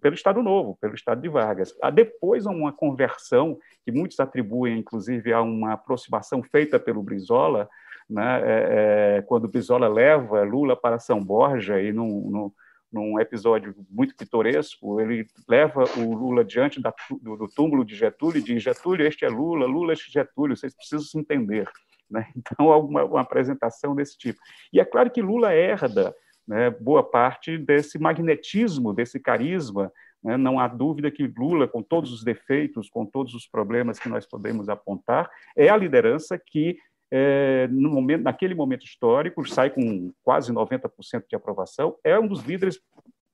[0.00, 1.74] pelo Estado Novo, pelo Estado de Vargas.
[1.82, 7.68] Há depois uma conversão que muitos atribuem, inclusive, a uma aproximação feita pelo Brizola,
[8.08, 8.42] né?
[8.44, 12.52] é, quando Brizola leva Lula para São Borja e num,
[12.92, 18.38] num episódio muito pitoresco, ele leva o Lula diante da, do, do, túmulo de Getúlio
[18.38, 21.68] e diz: Getúlio, este é Lula, Lula, este é Getúlio, vocês precisam se entender.
[22.10, 22.26] Né?
[22.36, 24.40] Então, há uma, uma, apresentação desse tipo.
[24.72, 26.14] E é claro que Lula herda
[26.46, 29.92] né, boa parte desse magnetismo, desse carisma.
[30.24, 30.36] Né?
[30.38, 34.26] Não há dúvida que Lula, com todos os defeitos, com todos os problemas que nós
[34.26, 36.78] podemos apontar, é a liderança que
[37.10, 42.42] é, no momento, naquele momento histórico, sai com quase 90% de aprovação, é um dos
[42.42, 42.80] líderes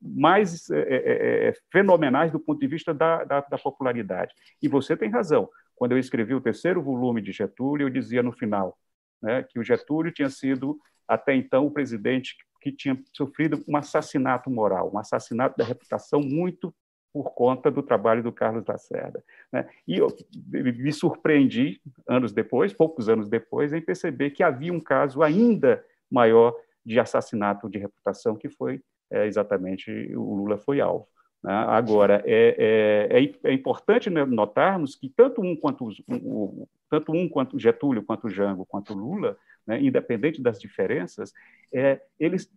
[0.01, 4.35] mais é, é, é, é, fenomenais do ponto de vista da, da, da, popularidade.
[4.63, 5.49] E você tem razão.
[5.75, 8.79] Quando eu escrevi o terceiro volume de Getúlio, eu dizia no final
[9.23, 14.51] né, que o Getúlio tinha sido, até então, o presidente que tinha sofrido um assassinato
[14.51, 16.75] moral, um assassinato da reputação muito
[17.15, 19.23] por conta do trabalho do Carlos Lacerda.
[19.53, 19.69] Né?
[19.87, 20.09] E eu
[20.43, 26.53] me surpreendi, anos depois, poucos anos depois, em perceber que havia um caso ainda maior
[26.85, 31.07] de assassinato de reputação, que foi é, exatamente o Lula foi alvo.
[31.41, 31.53] Né?
[31.53, 37.61] Agora, é, é, é, é importante notarmos que tanto um quanto, o, tanto um quanto
[37.61, 41.33] Getúlio, quanto Jango, quanto Lula, né, independente das diferenças,
[41.73, 42.51] é, eles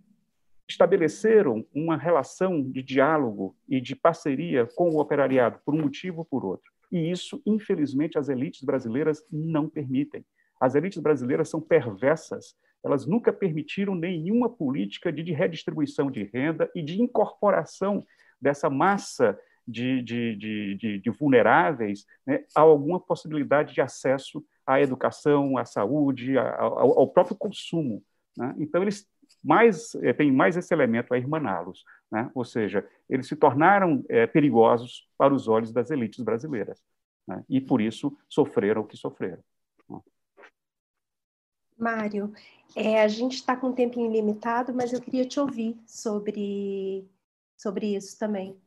[0.68, 6.26] estabeleceram uma relação de diálogo e de parceria com o operariado, por um motivo ou
[6.26, 6.72] por outro.
[6.92, 10.26] E isso, infelizmente, as elites brasileiras não permitem.
[10.60, 12.56] As elites brasileiras são perversas.
[12.84, 18.06] Elas nunca permitiram nenhuma política de redistribuição de renda e de incorporação
[18.40, 19.38] dessa massa
[19.68, 20.36] de, de,
[20.78, 27.08] de, de vulneráveis né, a alguma possibilidade de acesso à educação, à saúde, ao, ao
[27.10, 28.02] próprio consumo.
[28.38, 28.56] Né?
[28.60, 29.06] Então, eles
[29.48, 31.86] mais, é, tem mais esse elemento a irmaná-los.
[32.12, 32.30] Né?
[32.36, 36.84] Ou seja, eles se tornaram é, perigosos para os olhos das elites brasileiras.
[37.26, 37.42] Né?
[37.48, 39.42] E, por isso, sofreram o que sofreram.
[41.78, 42.34] Mário,
[42.76, 47.08] é, a gente está com um tempinho limitado, mas eu queria te ouvir sobre,
[47.56, 48.60] sobre isso também,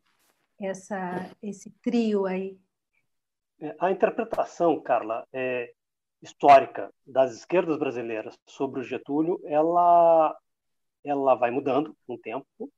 [0.58, 2.56] essa, esse trio aí.
[3.80, 5.74] A interpretação, Carla, é,
[6.22, 10.34] histórica das esquerdas brasileiras sobre o Getúlio, ela
[11.04, 12.70] ela vai mudando com o tempo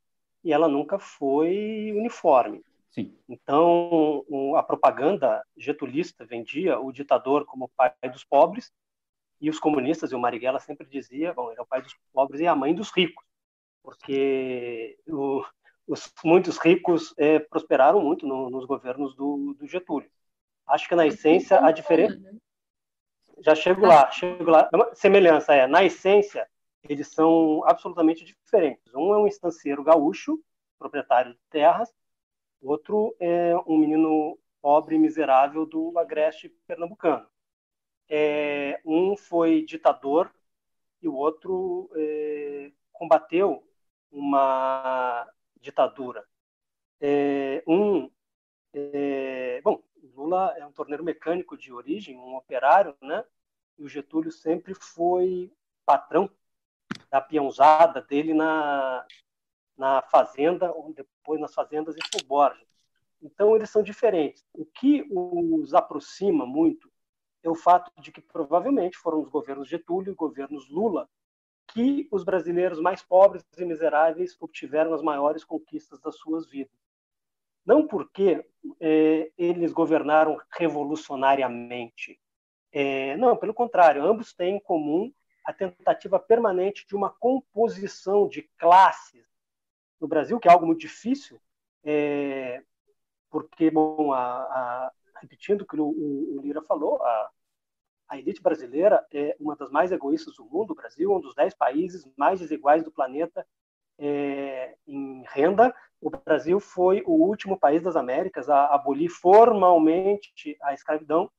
[0.44, 2.62] e ela nunca foi uniforme.
[2.90, 3.16] Sim.
[3.28, 4.24] Então,
[4.56, 8.70] a propaganda getulista vendia o ditador como pai dos pobres
[9.40, 12.40] e os comunistas, e o Marighella sempre dizia, bom, ele é o pai dos pobres
[12.40, 13.24] e a mãe dos ricos,
[13.82, 15.42] porque o,
[15.86, 20.10] os muitos ricos é, prosperaram muito no, nos governos do, do, Getúlio.
[20.66, 22.36] Acho que na essência a diferença né?
[23.40, 24.70] já chego lá, chego lá.
[24.94, 26.46] Semelhança é, na essência,
[26.88, 28.94] eles são absolutamente diferentes.
[28.94, 30.42] Um é um estancieiro gaúcho,
[30.78, 31.92] proprietário de terras,
[32.60, 37.26] outro é um menino pobre e miserável do agreste pernambucano.
[38.08, 40.32] É, um foi ditador
[41.00, 43.66] e o outro é, combateu
[44.10, 45.28] uma
[45.60, 46.24] ditadura.
[47.00, 48.10] É, um,
[48.72, 49.82] é, bom,
[50.14, 53.24] Lula é um torneiro mecânico de origem, um operário, né?
[53.78, 55.50] E o Getúlio sempre foi
[55.84, 56.30] patrão
[57.12, 59.06] da peãozada dele na,
[59.76, 62.64] na fazenda, depois nas fazendas em Borja.
[63.22, 64.42] Então, eles são diferentes.
[64.54, 66.90] O que os aproxima muito
[67.42, 71.06] é o fato de que provavelmente foram os governos Getúlio e governos Lula
[71.68, 76.76] que os brasileiros mais pobres e miseráveis obtiveram as maiores conquistas das suas vidas.
[77.64, 78.44] Não porque
[78.80, 82.18] é, eles governaram revolucionariamente.
[82.72, 85.12] É, não, pelo contrário, ambos têm em comum
[85.44, 89.26] a tentativa permanente de uma composição de classes
[90.00, 91.40] no Brasil, que é algo muito difícil,
[91.84, 92.62] é,
[93.30, 97.30] porque, bom, a, a, repetindo o que o, o, Lira falou, a,
[98.08, 100.72] a elite brasileira é uma das mais egoístas do mundo.
[100.72, 103.46] O Brasil é um dos dez países mais desiguais do planeta
[103.98, 105.74] é, em renda.
[106.00, 111.30] O Brasil foi o último país das Américas a abolir formalmente a escravidão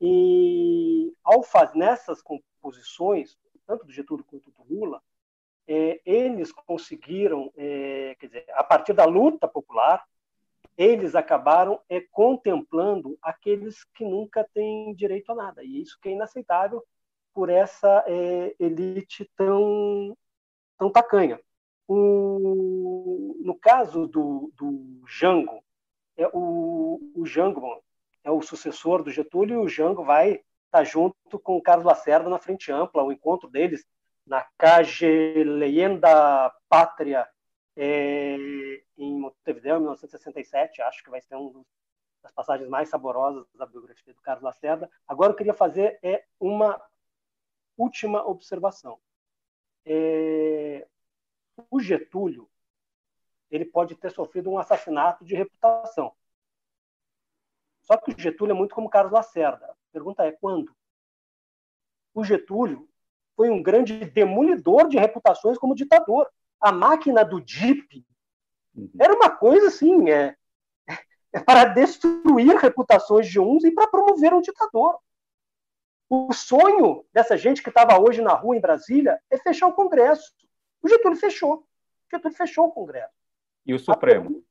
[0.00, 3.36] E ao fazer nessas composições,
[3.66, 5.02] tanto do Getúlio quanto do Lula,
[5.66, 10.04] é, eles conseguiram, é, quer dizer, a partir da luta popular,
[10.76, 15.62] eles acabaram é, contemplando aqueles que nunca têm direito a nada.
[15.62, 16.84] E isso que é inaceitável
[17.32, 20.16] por essa é, elite tão,
[20.78, 21.40] tão tacanha.
[21.86, 25.62] O, no caso do, do Jango,
[26.16, 27.80] é o, o Jango bom,
[28.22, 30.42] é o sucessor do Getúlio e o Jango vai
[30.74, 33.04] estar tá junto com o Carlos Lacerda na frente ampla.
[33.04, 33.86] O encontro deles
[34.26, 37.28] na Cage Leyenda Pátria
[37.76, 38.36] é,
[38.98, 40.82] em Montevideo, em 1967.
[40.82, 41.64] Acho que vai ser uma
[42.22, 44.90] das passagens mais saborosas da biografia do Carlos Lacerda.
[45.06, 46.80] Agora eu queria fazer é uma
[47.76, 48.98] última observação.
[49.86, 50.86] É,
[51.70, 52.48] o Getúlio
[53.50, 56.12] ele pode ter sofrido um assassinato de reputação.
[57.84, 59.66] Só que o Getúlio é muito como Carlos Lacerda.
[59.66, 60.74] A pergunta é quando?
[62.14, 62.88] O Getúlio
[63.36, 66.28] foi um grande demolidor de reputações como ditador.
[66.60, 68.04] A máquina do DIP
[68.74, 68.90] uhum.
[68.98, 70.34] era uma coisa assim, é,
[71.32, 74.98] é para destruir reputações de uns e para promover um ditador.
[76.08, 80.32] O sonho dessa gente que estava hoje na rua em Brasília é fechar o Congresso.
[80.80, 81.56] O Getúlio fechou.
[81.56, 81.64] O
[82.10, 83.12] Getúlio fechou o Congresso.
[83.66, 84.44] E o Supremo?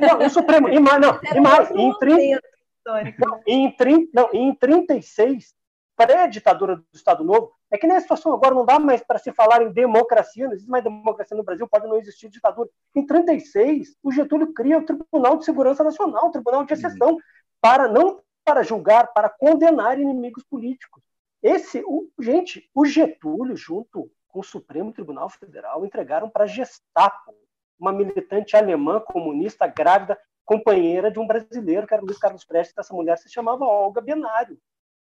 [0.00, 0.68] Não, o Supremo.
[0.68, 2.42] E mais, não, e mais em, 30,
[2.86, 5.54] não, em, 30, não, em 36,
[5.96, 9.62] pré-ditadura do Estado Novo, é que nessa situação agora não dá mais para se falar
[9.62, 12.68] em democracia, não existe mais democracia no Brasil, pode não existir ditadura.
[12.94, 17.16] Em 36, o Getúlio cria o Tribunal de Segurança Nacional, o Tribunal de Exceção,
[17.60, 21.02] para não para julgar, para condenar inimigos políticos.
[21.42, 27.32] Esse, o, gente, o Getúlio, junto com o Supremo Tribunal Federal, entregaram para a Gestapo,
[27.80, 32.92] uma militante alemã comunista grávida, companheira de um brasileiro, que era Luiz Carlos Prestes, essa
[32.92, 34.58] mulher se chamava Olga Benário.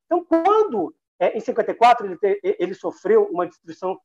[0.06, 4.00] Então, quando, é, em 54, ele, ele sofreu uma destruição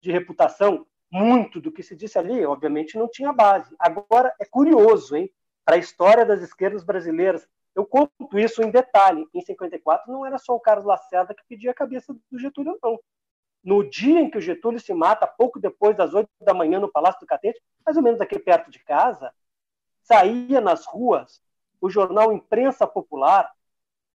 [0.00, 3.74] de reputação, muito do que se disse ali, obviamente, não tinha base.
[3.78, 5.30] Agora, é curioso, hein?
[5.64, 9.26] Para a história das esquerdas brasileiras, eu conto isso em detalhe.
[9.32, 12.98] Em 54, não era só o Carlos Lacerda que pedia a cabeça do Getúlio, não.
[13.62, 16.90] No dia em que o Getúlio se mata, pouco depois das oito da manhã, no
[16.90, 19.32] Palácio do Catete, mais ou menos aqui perto de casa,
[20.02, 21.40] saía nas ruas
[21.80, 23.52] o jornal Imprensa Popular,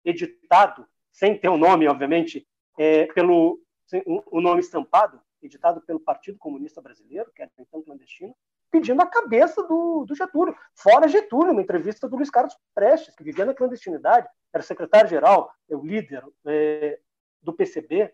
[0.05, 2.47] editado, sem ter o um nome, obviamente,
[2.79, 3.61] é, pelo
[4.05, 8.35] o um nome estampado, editado pelo Partido Comunista Brasileiro, que era então clandestino,
[8.71, 10.57] pedindo a cabeça do, do, Getúlio.
[10.75, 15.77] Fora Getúlio, uma entrevista do Luiz Carlos Prestes, que vivia na clandestinidade, era secretário-geral, é
[15.77, 16.99] o líder é,
[17.41, 18.13] do PCB.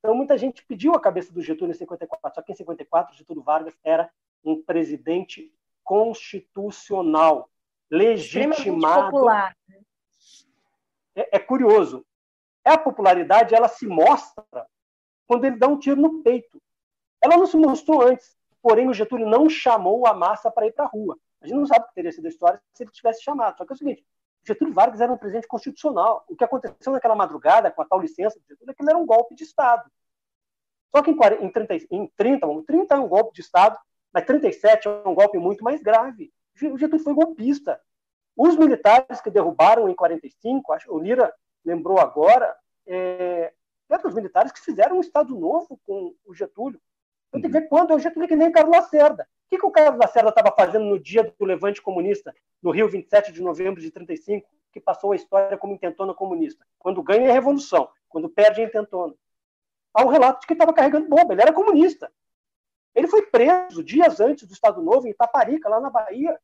[0.00, 3.42] Então, muita gente pediu a cabeça do Getúlio em 54, só que em 54, Getúlio
[3.42, 4.10] Vargas era
[4.42, 7.50] um presidente constitucional,
[7.90, 9.10] legitimado.
[9.10, 9.56] Popular.
[9.68, 9.80] Né?
[11.14, 12.04] É, é curioso.
[12.64, 14.44] A popularidade ela se mostra
[15.26, 16.60] quando ele dá um tiro no peito.
[17.20, 20.86] Ela não se mostrou antes, porém o Getúlio não chamou a massa para ir para
[20.86, 21.18] a rua.
[21.42, 23.58] A gente não sabe o que teria sido a história se ele tivesse chamado.
[23.58, 24.04] Só que é o seguinte:
[24.44, 26.24] Getúlio Vargas era um presidente constitucional.
[26.28, 28.98] O que aconteceu naquela madrugada, com a tal licença do Getúlio, é que ele era
[28.98, 29.90] um golpe de Estado.
[30.94, 33.78] Só que em, 40, em, 30, em 30, 30 é um golpe de Estado,
[34.12, 36.32] mas 37 é um golpe muito mais grave.
[36.62, 37.80] O Getúlio foi golpista.
[38.36, 41.32] Os militares que derrubaram em 45, acho, o Lira
[41.64, 43.52] lembrou agora, é,
[43.88, 46.80] eram os militares que fizeram um Estado novo com o Getúlio.
[47.32, 49.28] Eu tenho que ver quando é o Getúlio que nem Carlos Lacerda.
[49.50, 52.32] Que, que o Carlos Lacerda estava fazendo no dia do levante comunista,
[52.62, 56.64] no Rio, 27 de novembro de 35, que passou a história como intentona comunista?
[56.78, 59.12] Quando ganha é revolução, quando perde é intentona.
[59.92, 62.12] Há um relato de que estava carregando bomba, ele era comunista.
[62.94, 66.38] Ele foi preso dias antes do Estado Novo, em Itaparica, lá na Bahia.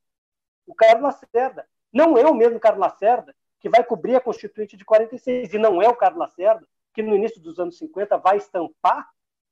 [0.66, 1.64] O Carlos Lacerda.
[1.92, 5.80] Não é o mesmo Carlos Lacerda que vai cobrir a Constituinte de 46, e não
[5.80, 9.06] é o Carlos Lacerda que no início dos anos 50 vai estampar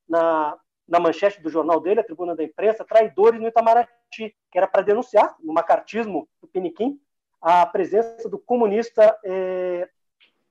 [0.09, 4.66] na, na manchete do jornal dele, a Tribuna da Imprensa, traidores no Itamaraty, que era
[4.66, 7.01] para denunciar, no macartismo do Piniquim,
[7.41, 9.89] a presença do comunista é,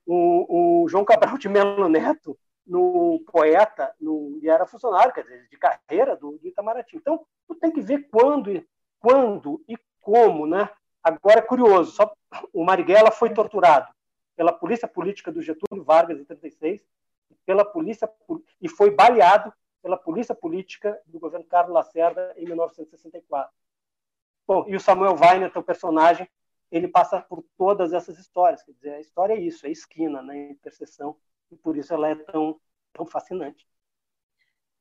[0.05, 5.47] o, o, João Cabral de Melo Neto, no poeta, no, e era funcionário, quer dizer,
[5.49, 6.95] de carreira do, do Itamaraty.
[6.95, 8.63] Então, tu tem que ver quando,
[8.99, 10.69] quando e como, né?
[11.03, 12.13] Agora é curioso, só,
[12.53, 13.93] o Marighella foi torturado
[14.35, 16.81] pela polícia política do Getúlio Vargas em 36
[17.45, 18.09] pela polícia
[18.61, 19.53] e foi baleado
[19.83, 23.53] pela polícia política do governo Carlos Lacerda em 1964.
[24.47, 26.27] Bom, e o Samuel Weiner, teu personagem,
[26.71, 28.63] ele passa por todas essas histórias.
[28.63, 31.17] Quer dizer, a história é isso, é esquina, né, interseção
[31.51, 32.59] e por isso ela é tão,
[32.93, 33.67] tão fascinante.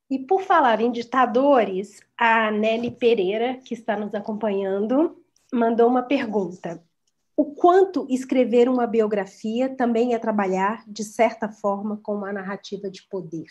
[0.09, 6.81] E por falar em ditadores, a Nelly Pereira, que está nos acompanhando, mandou uma pergunta.
[7.35, 13.03] O quanto escrever uma biografia também é trabalhar, de certa forma, com uma narrativa de
[13.09, 13.47] poder.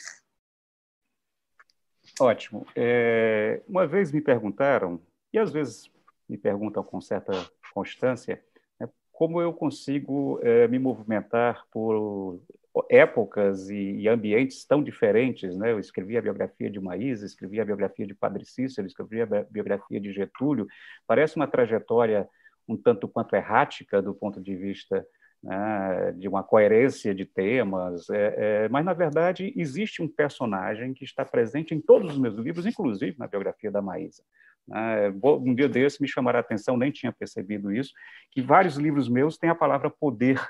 [2.22, 2.66] Ótimo.
[2.76, 5.00] É, uma vez me perguntaram,
[5.32, 5.90] e às vezes
[6.28, 7.32] me perguntam com certa
[7.74, 8.42] constância,
[8.78, 12.40] né, como eu consigo é, me movimentar por
[12.88, 15.56] épocas e, e, ambientes tão diferentes.
[15.56, 15.72] Né?
[15.72, 20.00] Eu escrevi a biografia de Maísa, escrevi a biografia de Padre Cícero, escrevi a biografia
[20.00, 20.66] de Getúlio.
[21.06, 22.28] Parece uma trajetória
[22.68, 25.06] um tanto quanto errática do ponto de vista
[25.43, 31.05] né, de uma coerência de temas, é, é, mas na verdade existe um personagem que
[31.05, 34.22] está presente em todos os meus livros, inclusive na biografia da Maísa.
[34.68, 35.12] Né.
[35.24, 37.93] Um dia desse me chamaram a atenção, nem tinha percebido isso,
[38.30, 40.40] que vários livros meus têm a palavra poder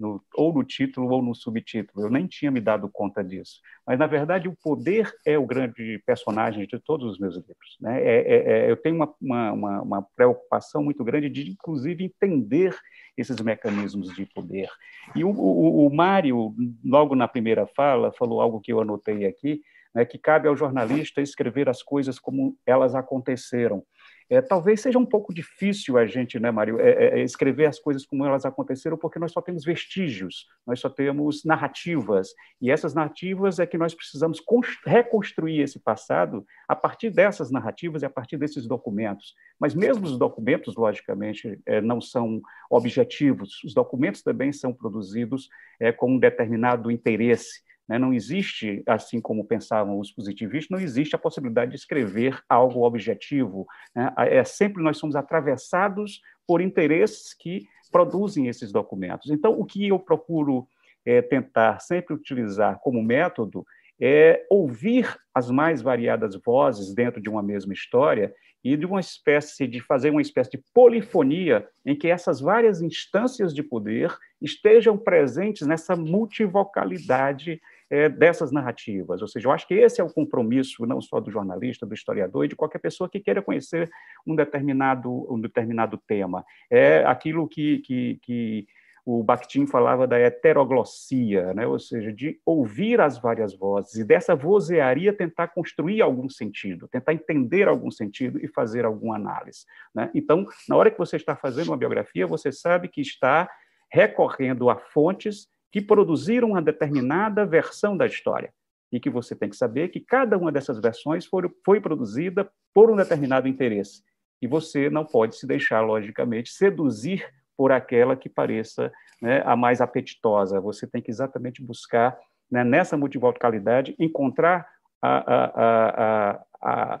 [0.00, 2.06] no, ou no título ou no subtítulo.
[2.06, 3.60] Eu nem tinha me dado conta disso.
[3.86, 7.76] Mas, na verdade, o poder é o grande personagem de todos os meus livros.
[7.80, 8.02] Né?
[8.02, 12.74] É, é, é, eu tenho uma, uma, uma, preocupação muito grande de, inclusive, entender
[13.16, 14.68] esses mecanismos de poder.
[15.14, 19.60] E o, o, o Mário, logo na primeira fala, falou algo que eu anotei aqui,
[19.94, 23.84] né, que cabe ao jornalista escrever as coisas como elas aconteceram.
[24.30, 27.80] É, talvez seja um pouco difícil a gente, né, Mário, é, é, é, escrever as
[27.80, 32.94] coisas como elas aconteceram, porque nós só temos vestígios, nós só temos narrativas, e essas
[32.94, 34.40] narrativas é que nós precisamos
[34.86, 39.34] reconstruir esse passado a partir dessas narrativas e a partir desses documentos.
[39.58, 45.48] Mas mesmo os documentos, logicamente, é, não são objetivos, os documentos também são produzidos
[45.80, 47.68] é, com um determinado interesse.
[47.90, 47.98] Né?
[47.98, 53.66] Não existe, assim como pensavam os positivistas, não existe a possibilidade de escrever algo objetivo.
[53.92, 54.14] Né?
[54.16, 59.28] É sempre nós somos atravessados por interesses que produzem esses documentos.
[59.28, 60.68] Então, o que eu procuro
[61.04, 63.66] é, tentar sempre utilizar como método
[64.00, 68.32] é ouvir as mais variadas vozes dentro de uma mesma história
[68.62, 73.52] e de uma espécie de fazer uma espécie de polifonia em que essas várias instâncias
[73.52, 77.60] de poder estejam presentes nessa multivocalidade
[77.90, 79.20] é, dessas narrativas.
[79.20, 82.44] Ou seja, eu acho que esse é o compromisso não só do jornalista, do historiador
[82.44, 83.90] e de qualquer pessoa que queira conhecer
[84.24, 86.44] um determinado, um determinado tema.
[86.70, 88.66] É aquilo que, que, que
[89.04, 91.66] o Bakhtin falava da heteroglossia, né?
[91.66, 97.12] ou seja, de ouvir as várias vozes e dessa vozearia tentar construir algum sentido, tentar
[97.12, 99.64] entender algum sentido e fazer alguma análise.
[99.92, 100.10] Né?
[100.14, 103.50] Então, na hora que você está fazendo uma biografia, você sabe que está
[103.90, 108.52] recorrendo a fontes que produziram uma determinada versão da história.
[108.92, 112.90] E que você tem que saber que cada uma dessas versões foi, foi produzida por
[112.90, 114.02] um determinado interesse.
[114.42, 117.24] E você não pode se deixar, logicamente, seduzir
[117.56, 118.90] por aquela que pareça
[119.20, 120.60] né, a mais apetitosa.
[120.60, 122.18] Você tem que exatamente buscar,
[122.50, 124.66] né, nessa multivocalidade, encontrar
[125.02, 127.00] a, a,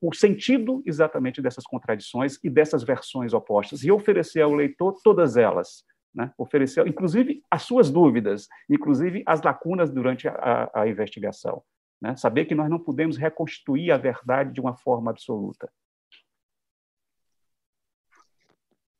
[0.00, 5.84] o sentido exatamente dessas contradições e dessas versões opostas e oferecer ao leitor todas elas,
[6.16, 6.32] né?
[6.38, 11.62] oferecer, inclusive, as suas dúvidas, inclusive as lacunas durante a, a investigação.
[12.00, 12.16] Né?
[12.16, 15.70] Saber que nós não podemos reconstruir a verdade de uma forma absoluta.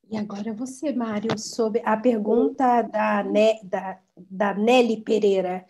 [0.09, 5.64] E agora você, Mário, sobre a pergunta da, ne, da, da Nelly Pereira.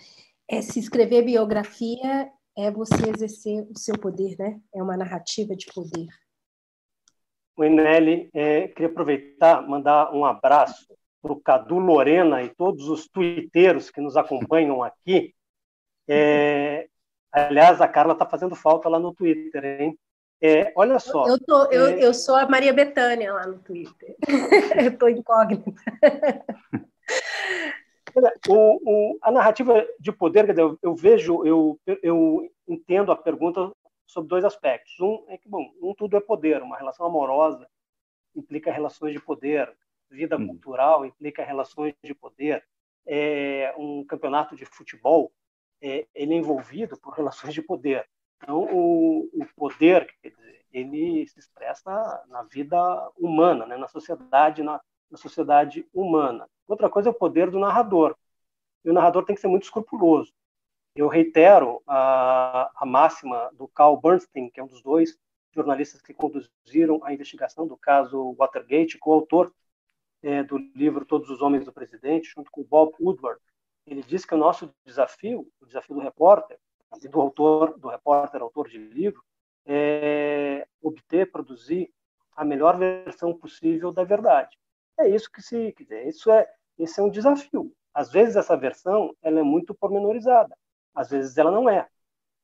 [0.48, 4.60] É se escrever biografia é você exercer o seu poder, né?
[4.74, 6.06] É uma narrativa de poder.
[7.56, 8.30] Oi, Nelly.
[8.32, 10.96] É, queria aproveitar, mandar um abraço
[11.26, 15.34] para o Cadu Lorena e todos os tuiteiros que nos acompanham aqui.
[16.08, 16.88] É,
[17.32, 19.98] aliás, a Carla está fazendo falta lá no Twitter, hein?
[20.40, 21.26] É, olha só.
[21.26, 22.04] Eu, tô, eu, é...
[22.04, 24.14] eu sou a Maria Bethânia lá no Twitter.
[24.78, 25.72] eu estou incógnita.
[28.48, 33.70] O, o, a narrativa de poder, eu, eu vejo, eu, eu entendo a pergunta
[34.06, 34.98] sobre dois aspectos.
[34.98, 37.68] Um é que, bom, um tudo é poder, uma relação amorosa
[38.34, 39.70] implica relações de poder,
[40.16, 40.46] vida hum.
[40.46, 42.64] cultural implica relações de poder,
[43.06, 45.32] é, um campeonato de futebol
[45.80, 48.08] é, ele é envolvido por relações de poder.
[48.42, 51.90] Então, o, o poder, dizer, ele se expressa
[52.28, 52.76] na vida
[53.16, 56.48] humana, né, na sociedade, na, na sociedade humana.
[56.66, 58.16] Outra coisa é o poder do narrador.
[58.84, 60.32] E o narrador tem que ser muito escrupuloso.
[60.94, 65.16] Eu reitero a, a máxima do Carl Bernstein, que é um dos dois
[65.54, 69.52] jornalistas que conduziram a investigação do caso Watergate, coautor
[70.26, 73.40] é, do livro Todos os Homens do Presidente, junto com Bob Woodward.
[73.86, 76.58] Ele diz que o nosso desafio, o desafio do repórter,
[77.00, 79.22] e do autor, do repórter, autor de livro,
[79.64, 81.92] é obter, produzir
[82.34, 84.58] a melhor versão possível da verdade.
[84.98, 87.72] É isso que se, quer dizer, isso é, esse é um desafio.
[87.94, 90.56] Às vezes essa versão ela é muito pormenorizada,
[90.92, 91.86] às vezes ela não é.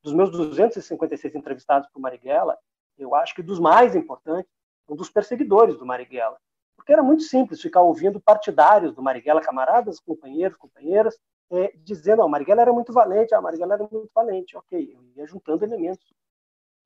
[0.01, 2.57] Dos meus 256 entrevistados por Marighella,
[2.97, 4.51] eu acho que dos mais importantes,
[4.87, 6.37] um dos perseguidores do Marighella,
[6.83, 11.17] porque era muito simples ficar ouvindo partidários do Marighella, camaradas, companheiros, companheiras,
[11.49, 15.25] é, dizendo, oh, Marighella era muito valente, a Marighella era muito valente, ok, eu ia
[15.25, 16.13] juntando elementos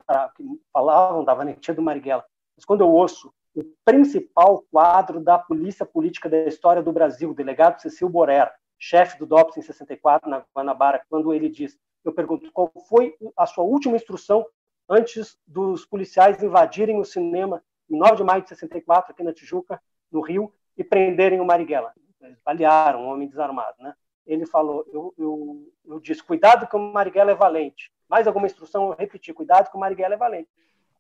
[0.05, 2.23] pra, que falavam da valentia do Marighella.
[2.55, 7.35] Mas quando eu ouço o principal quadro da polícia política da história do Brasil, o
[7.35, 11.75] delegado Cecil Borer, chefe do DOPS em 64, na Guanabara, quando ele diz,
[12.05, 14.45] eu pergunto, qual foi a sua última instrução
[14.87, 19.81] antes dos policiais invadirem o cinema em 9 de maio de 64, aqui na Tijuca,
[20.11, 21.93] no Rio, e prenderem o Marighella.
[22.21, 23.93] Eles balearam um homem desarmado, né?
[24.25, 27.91] Ele falou, eu, eu, eu disse, cuidado que o Marighella é valente.
[28.09, 30.49] Mais alguma instrução, eu repeti, cuidado que o Marighella é valente.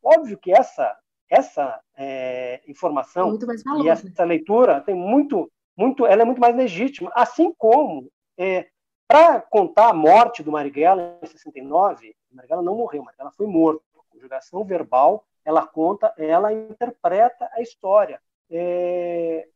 [0.01, 0.97] Óbvio que essa
[1.29, 3.37] essa é, informação
[3.83, 8.67] e essa leitura tem muito, muito, ela é muito mais legítima, assim como é,
[9.07, 13.81] para contar a morte do Marighella em 69, Marighella não morreu, Marighella foi morto.
[13.97, 18.21] A conjugação verbal, ela conta, ela interpreta a história.
[18.51, 19.47] É,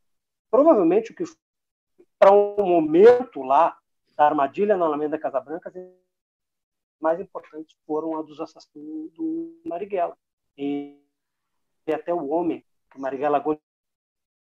[0.50, 1.22] provavelmente o que
[2.18, 3.76] para um momento lá
[4.16, 5.70] da armadilha na Alameda Casabranca
[6.98, 10.16] mais importantes foram a dos assassinos do Marighella.
[10.56, 10.98] E
[11.92, 13.60] até o homem que Marighella Gomes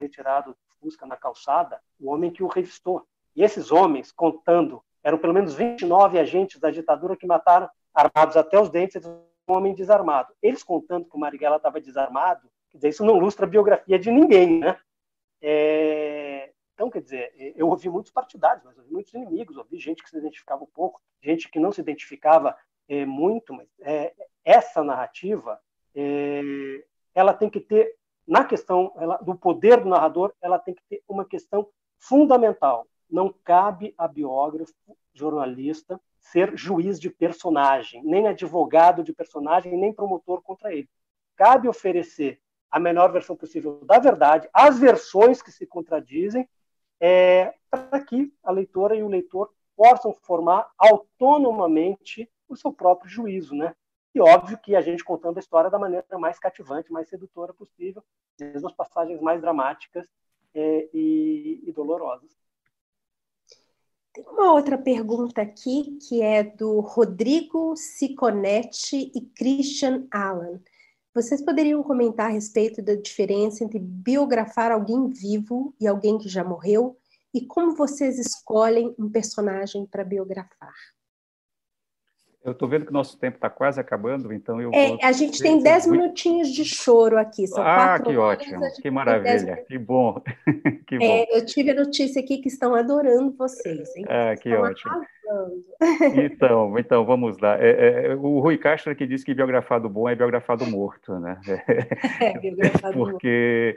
[0.01, 3.05] retirado de Fusca na calçada, o homem que o revistou.
[3.35, 8.59] E esses homens, contando, eram pelo menos 29 agentes da ditadura que mataram, armados até
[8.59, 9.03] os dentes,
[9.47, 10.33] homem desarmado.
[10.41, 14.11] Eles contando que o Marighella estava desarmado, quer dizer, isso não ilustra a biografia de
[14.11, 14.77] ninguém, né?
[15.41, 16.51] É...
[16.73, 20.17] Então, quer dizer, eu ouvi muitos partidários, mas ouvi muitos inimigos, ouvi gente que se
[20.17, 22.55] identificava um pouco, gente que não se identificava
[22.89, 25.57] é, muito, mas é, essa narrativa
[25.95, 26.83] é,
[27.13, 27.95] ela tem que ter,
[28.27, 31.65] na questão ela, do poder do narrador, ela tem que ter uma questão
[31.97, 32.85] fundamental.
[33.09, 34.73] Não cabe a biógrafo,
[35.13, 35.99] jornalista,
[36.31, 40.89] ser juiz de personagem, nem advogado de personagem, nem promotor contra ele.
[41.35, 46.49] Cabe oferecer a melhor versão possível da verdade, as versões que se contradizem,
[46.99, 53.53] é, para que a leitora e o leitor possam formar autonomamente o seu próprio juízo,
[53.53, 53.75] né?
[54.13, 58.03] E óbvio que a gente contando a história da maneira mais cativante, mais sedutora possível,
[58.39, 60.07] mesmo as passagens mais dramáticas
[60.53, 62.35] é, e, e dolorosas.
[64.15, 70.61] Tem uma outra pergunta aqui que é do Rodrigo Siconetti e Christian Allen.
[71.13, 76.45] Vocês poderiam comentar a respeito da diferença entre biografar alguém vivo e alguém que já
[76.45, 76.97] morreu?
[77.33, 80.73] E como vocês escolhem um personagem para biografar?
[82.45, 84.69] Eu estou vendo que o nosso tempo está quase acabando, então eu.
[84.71, 87.47] É, a gente tem dez minutinhos de choro aqui.
[87.47, 90.21] São ah, que ótimo, que maravilha, que bom.
[90.85, 91.03] que bom.
[91.03, 93.95] É, eu tive a notícia aqui que estão adorando vocês.
[93.95, 94.05] Hein?
[94.07, 94.93] Ah, que ótimo.
[96.15, 97.57] Então, então, vamos lá.
[97.59, 101.39] É, é, o Rui Castro que disse que biografado bom é biografado morto, né?
[102.21, 103.75] É, biografado Porque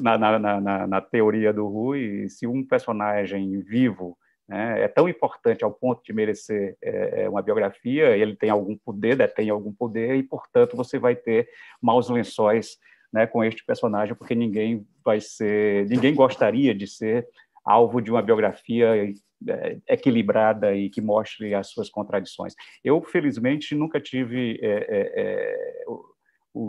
[0.00, 4.16] na, na, na, na teoria do Rui, se um personagem vivo
[4.50, 9.16] é tão importante ao ponto de merecer é, é, uma biografia, ele tem algum poder,
[9.16, 11.48] detém algum poder, e, portanto, você vai ter
[11.80, 12.78] maus lençóis
[13.12, 17.26] né, com este personagem, porque ninguém vai ser, ninguém gostaria de ser
[17.64, 19.14] alvo de uma biografia
[19.48, 22.54] é, equilibrada e que mostre as suas contradições.
[22.82, 26.04] Eu, felizmente, nunca tive é, é o,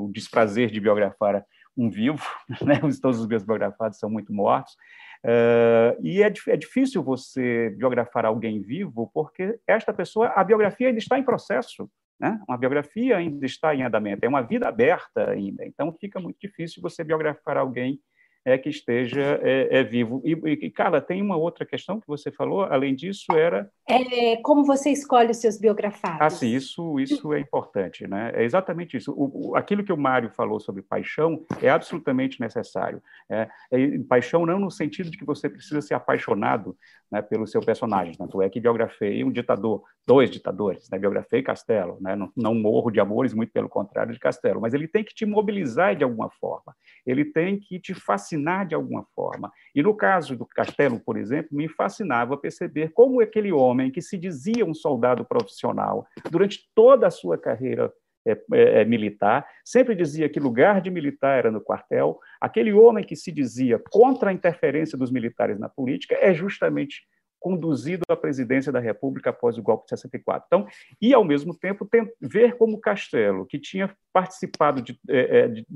[0.05, 1.45] o desprazer de biografar
[1.77, 2.23] um vivo,
[2.63, 2.79] né?
[3.01, 4.77] todos os meus biografados são muito mortos,
[5.25, 10.99] Uh, e é, é, difícil você biografar alguém vivo, porque esta pessoa, a biografia ainda
[10.99, 12.39] está em processo, né?
[12.47, 16.79] uma biografia ainda está em andamento, é uma vida aberta ainda, então fica muito difícil
[16.79, 17.99] você biografar alguém
[18.45, 20.21] é que esteja é, é vivo.
[20.23, 20.33] E,
[20.65, 23.69] e, Carla, tem uma outra questão que você falou, além disso, era...
[23.89, 26.21] É, como você escolhe os seus biografados.
[26.21, 28.07] Ah, sim, isso, isso é importante.
[28.07, 28.31] Né?
[28.35, 29.11] É exatamente isso.
[29.11, 33.01] O, o, aquilo que o Mário falou sobre paixão é absolutamente necessário.
[33.27, 36.77] É, é, paixão não no sentido de que você precisa ser apaixonado
[37.11, 38.13] né, pelo seu personagem.
[38.15, 40.99] Tanto é que biografei um ditador, dois ditadores, né?
[40.99, 41.97] biografei Castelo.
[41.99, 42.15] Né?
[42.15, 45.25] Não, não morro de amores, muito pelo contrário de Castelo, mas ele tem que te
[45.25, 46.75] mobilizar de alguma forma.
[47.05, 47.93] Ele tem que te
[48.35, 49.51] fascinar de alguma forma.
[49.73, 54.17] E no caso do Castelo, por exemplo, me fascinava perceber como aquele homem que se
[54.17, 57.91] dizia um soldado profissional durante toda a sua carreira
[58.27, 62.19] é, é, é, militar, sempre dizia que lugar de militar era no quartel.
[62.41, 67.03] Aquele homem que se dizia contra a interferência dos militares na política é justamente
[67.45, 70.47] conduzido à presidência da República após o golpe de 64.
[70.47, 70.67] Então,
[70.99, 71.87] e ao mesmo tempo
[72.19, 75.67] ver como Castelo, que tinha participado de, é, é, de,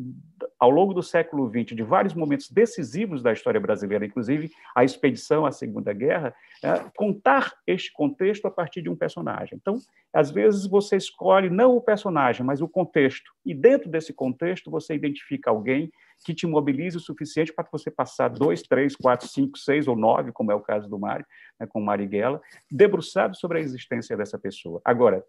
[0.60, 5.46] ao longo do século XX de vários momentos decisivos da história brasileira, inclusive a expedição
[5.46, 9.56] à Segunda Guerra, é, contar este contexto a partir de um personagem.
[9.56, 9.76] Então,
[10.12, 14.96] às vezes você escolhe não o personagem, mas o contexto, e dentro desse contexto você
[14.96, 15.92] identifica alguém
[16.26, 20.32] que te mobilize o suficiente para você passar dois, três, quatro, cinco, seis ou nove,
[20.32, 21.26] como é o caso do Mário,
[21.60, 22.42] né, com Marighella,
[22.72, 24.82] debruçado sobre a existência dessa pessoa.
[24.84, 25.24] Agora,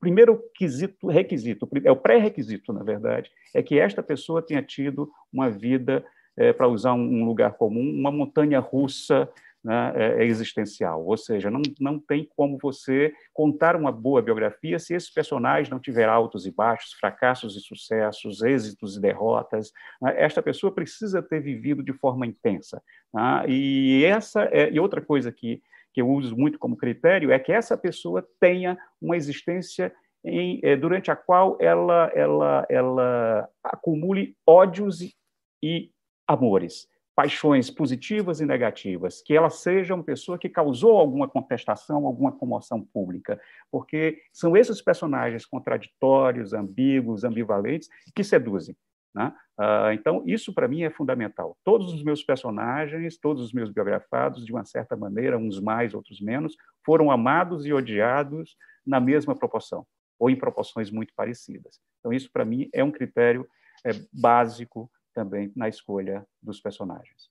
[0.00, 5.50] primeiro quesito, requisito, é o pré-requisito, na verdade, é que esta pessoa tenha tido uma
[5.50, 6.04] vida,
[6.36, 9.28] é, para usar um lugar comum, uma montanha russa
[9.66, 11.04] né, é, é, existencial.
[11.04, 15.80] Ou seja, não, não tem como você contar uma boa biografia se esse personagem não
[15.80, 19.72] tiver altos e baixos, fracassos e sucessos, êxitos e derrotas.
[20.00, 20.14] Né?
[20.18, 22.80] Esta pessoa precisa ter vivido de forma intensa.
[23.12, 23.44] Tá?
[23.48, 25.60] E essa é, e outra coisa que
[25.92, 29.90] que eu uso muito como critério é que essa pessoa tenha uma existência
[30.22, 35.14] em, é, durante a qual ela, ela, ela acumule ódios e,
[35.62, 35.90] e
[36.28, 36.86] amores
[37.16, 42.86] paixões positivas e negativas, que ela seja uma pessoa que causou alguma contestação, alguma comoção
[42.92, 43.40] pública,
[43.72, 48.76] porque são esses personagens contraditórios, ambíguos, ambivalentes, que seduzem.
[49.14, 49.32] Né?
[49.58, 51.56] Uh, então, isso para mim é fundamental.
[51.64, 56.20] Todos os meus personagens, todos os meus biografados, de uma certa maneira, uns mais, outros
[56.20, 56.54] menos,
[56.84, 59.86] foram amados e odiados na mesma proporção,
[60.18, 61.80] ou em proporções muito parecidas.
[61.98, 63.48] Então, isso para mim é um critério
[63.86, 67.30] é, básico também na escolha dos personagens.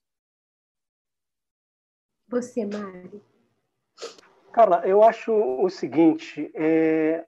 [2.26, 3.22] Você, Mari.
[4.52, 7.24] Carla, eu acho o seguinte: é,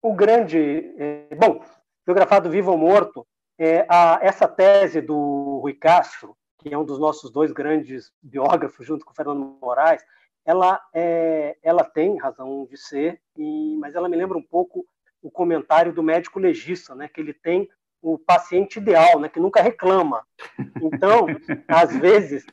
[0.00, 0.94] o grande.
[0.96, 1.64] É, bom,
[2.06, 3.26] biografado Vivo ou Morto,
[3.58, 8.86] é, a, essa tese do Rui Castro, que é um dos nossos dois grandes biógrafos,
[8.86, 10.04] junto com o Fernando Moraes,
[10.44, 14.86] ela, é, ela tem razão de ser, e, mas ela me lembra um pouco
[15.20, 17.68] o comentário do médico legista, né, que ele tem
[18.02, 20.26] o paciente ideal, né, que nunca reclama.
[20.80, 21.26] Então,
[21.68, 22.44] às vezes,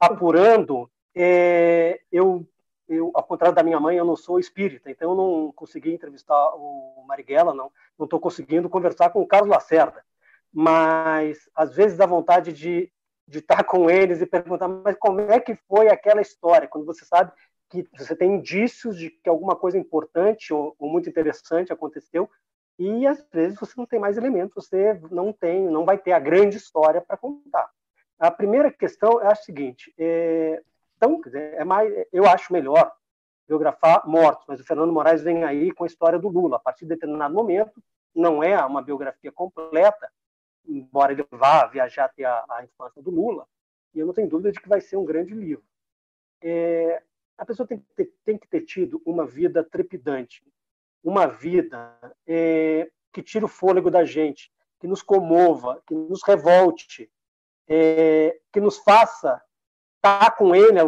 [0.00, 2.46] apurando, é, eu,
[2.88, 6.54] eu, ao contrário da minha mãe, eu não sou espírita, então eu não consegui entrevistar
[6.54, 7.70] o Marighella, não
[8.00, 10.04] estou conseguindo conversar com o Carlos Lacerda.
[10.52, 12.90] Mas, às vezes, dá vontade de,
[13.28, 16.68] de estar com eles e perguntar, mas como é que foi aquela história?
[16.68, 17.30] Quando você sabe
[17.68, 22.30] que você tem indícios de que alguma coisa importante ou, ou muito interessante aconteceu,
[22.78, 26.18] e às vezes você não tem mais elementos, você não tem, não vai ter a
[26.18, 27.70] grande história para contar.
[28.18, 30.62] A primeira questão é a seguinte: é,
[30.96, 32.92] então, é mais, eu acho melhor
[33.46, 36.56] biografar mortos, mas o Fernando Moraes vem aí com a história do Lula.
[36.56, 37.82] A partir de determinado momento,
[38.14, 40.10] não é uma biografia completa,
[40.66, 43.46] embora ele vá viajar até a, a infância do Lula,
[43.94, 45.64] e eu não tenho dúvida de que vai ser um grande livro.
[46.42, 47.02] É,
[47.38, 50.42] a pessoa tem que, ter, tem que ter tido uma vida trepidante,
[51.08, 51.96] uma vida
[52.26, 54.50] é, que tire o fôlego da gente,
[54.80, 57.10] que nos comova, que nos revolte,
[57.68, 59.40] é, que nos faça
[59.96, 60.78] estar com ele,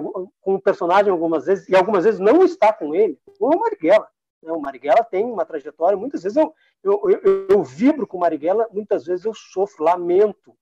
[0.40, 4.08] com o personagem algumas vezes, e algumas vezes não estar com ele, como o Marighella.
[4.42, 4.52] Né?
[4.52, 6.52] O Marighella tem uma trajetória, muitas vezes eu,
[6.82, 10.56] eu, eu, eu vibro com o Marighella, muitas vezes eu sofro, lamento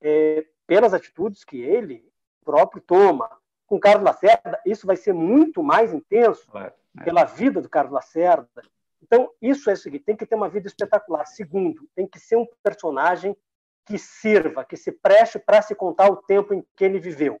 [0.00, 2.10] é, pelas atitudes que ele
[2.44, 3.28] próprio toma.
[3.66, 6.72] Com Carlos Lacerda, isso vai ser muito mais intenso é.
[7.04, 8.62] pela vida do Carlos Lacerda,
[9.06, 11.24] então, isso é o seguinte: tem que ter uma vida espetacular.
[11.26, 13.36] Segundo, tem que ser um personagem
[13.84, 17.40] que sirva, que se preste para se contar o tempo em que ele viveu.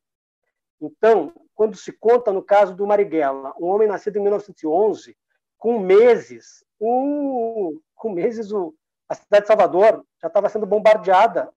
[0.80, 5.16] Então, quando se conta no caso do Marighella, um homem nascido em 1911,
[5.58, 8.72] com meses, um, com meses o,
[9.08, 11.52] a cidade de Salvador já estava sendo bombardeada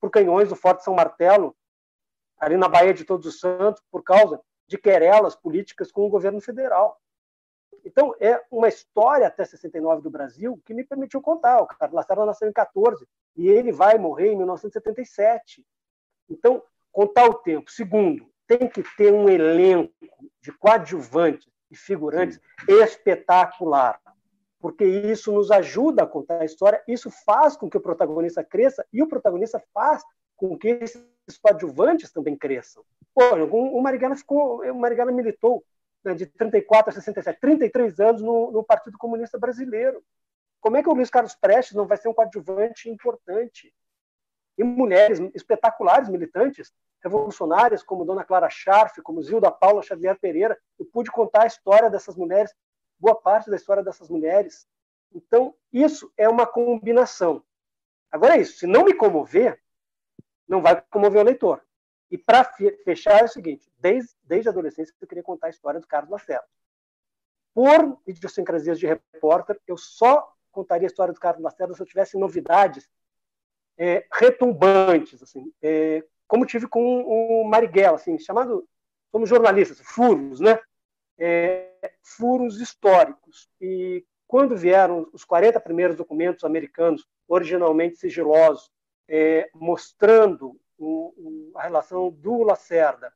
[0.00, 1.54] por canhões do Forte São Martelo,
[2.38, 6.40] ali na Baía de Todos os Santos, por causa de querelas políticas com o governo
[6.40, 6.98] federal.
[7.84, 11.60] Então, é uma história até 69 do Brasil que me permitiu contar.
[11.60, 13.06] O Carlos Lacerda nasceu em 14
[13.36, 15.64] e ele vai morrer em 1977.
[16.30, 16.62] Então,
[16.92, 17.70] contar o tempo.
[17.70, 19.92] Segundo, tem que ter um elenco
[20.40, 23.98] de coadjuvantes e figurantes espetacular,
[24.60, 28.86] porque isso nos ajuda a contar a história, isso faz com que o protagonista cresça
[28.92, 30.04] e o protagonista faz
[30.36, 31.02] com que esses
[31.40, 32.84] coadjuvantes também cresçam.
[33.14, 35.64] Pô, o Marighella ficou, o Marighella militou
[36.04, 40.02] né, de 34 a 67, 33 anos no, no, Partido Comunista Brasileiro.
[40.60, 43.72] Como é que o Luiz Carlos Prestes não vai ser um coadjuvante importante?
[44.58, 46.72] E mulheres espetaculares, militantes,
[47.02, 50.58] revolucionárias, como Dona Clara Scharf, como Zilda Paula Xavier Pereira.
[50.78, 52.54] Eu pude contar a história dessas mulheres,
[52.98, 54.66] boa parte da história dessas mulheres.
[55.12, 57.42] Então, isso é uma combinação.
[58.10, 59.60] Agora é isso, se não me comover,
[60.46, 61.62] não vai comover o leitor.
[62.12, 62.44] E para
[62.84, 66.10] fechar é o seguinte: desde, desde a adolescência eu queria contar a história do Carlos
[66.10, 66.46] Lacerda.
[67.54, 72.18] Por idiosincrasias de repórter, eu só contaria a história do Carlos Lacerda se eu tivesse
[72.18, 72.86] novidades
[73.78, 78.68] é, retumbantes, assim, é, como tive com o Marighella, assim, chamado,
[79.10, 80.60] como jornalistas, furos, né?
[81.18, 83.48] É, furos históricos.
[83.58, 88.70] E quando vieram os 40 primeiros documentos americanos, originalmente sigilosos,
[89.08, 90.60] é, mostrando
[91.54, 93.12] a relação do Lacerda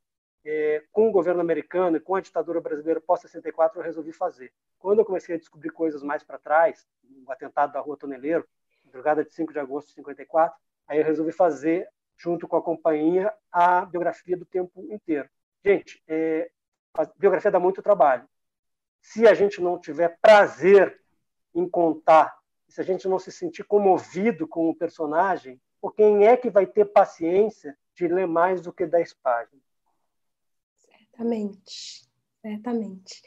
[0.47, 4.53] é, com o governo americano e com a ditadura brasileira pós-64, eu resolvi fazer.
[4.79, 6.87] Quando eu comecei a descobrir coisas mais para trás,
[7.27, 8.47] o atentado da Rua Toneleiro,
[8.85, 10.57] madrugada de 5 de agosto de 54,
[10.87, 15.29] aí eu resolvi fazer, junto com a companhia, a biografia do tempo inteiro.
[15.65, 16.49] Gente, é,
[16.95, 18.29] a biografia dá muito trabalho.
[19.03, 21.01] Se a gente não tiver prazer
[21.53, 22.39] em contar,
[22.69, 26.67] se a gente não se sentir comovido com o personagem, por quem é que vai
[26.67, 29.63] ter paciência de ler mais do que 10 páginas?
[30.77, 32.09] Certamente,
[32.43, 33.23] certamente.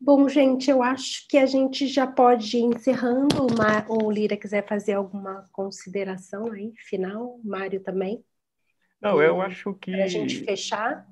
[0.00, 3.46] Bom, gente, eu acho que a gente já pode ir encerrando.
[3.88, 8.24] O, o Lira quiser fazer alguma consideração aí, final, o Mário também.
[9.00, 9.92] Não, eu acho que.
[9.92, 11.06] Para a gente fechar.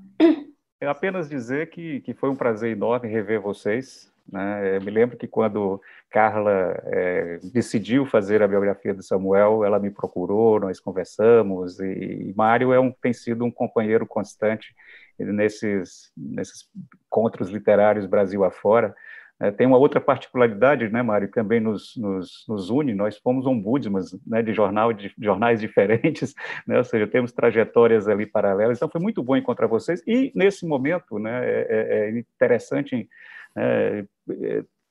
[0.81, 4.13] É apenas dizer que, que foi um prazer enorme rever vocês.
[4.31, 4.77] Né?
[4.77, 9.91] Eu me lembro que quando Carla é, decidiu fazer a biografia do Samuel, ela me
[9.91, 14.75] procurou, nós conversamos, e, e Mário é um, tem sido um companheiro constante
[15.19, 16.69] nesses, nesses
[17.07, 18.95] encontros literários Brasil afora.
[19.41, 23.47] É, tem uma outra particularidade, né, Mário, que também nos, nos, nos une, nós fomos
[23.47, 26.35] ombudsman né, de, jornal, de jornais diferentes,
[26.67, 30.67] né, ou seja, temos trajetórias ali paralelas, então foi muito bom encontrar vocês, e nesse
[30.67, 33.09] momento né, é, é, é interessante
[33.57, 34.05] é,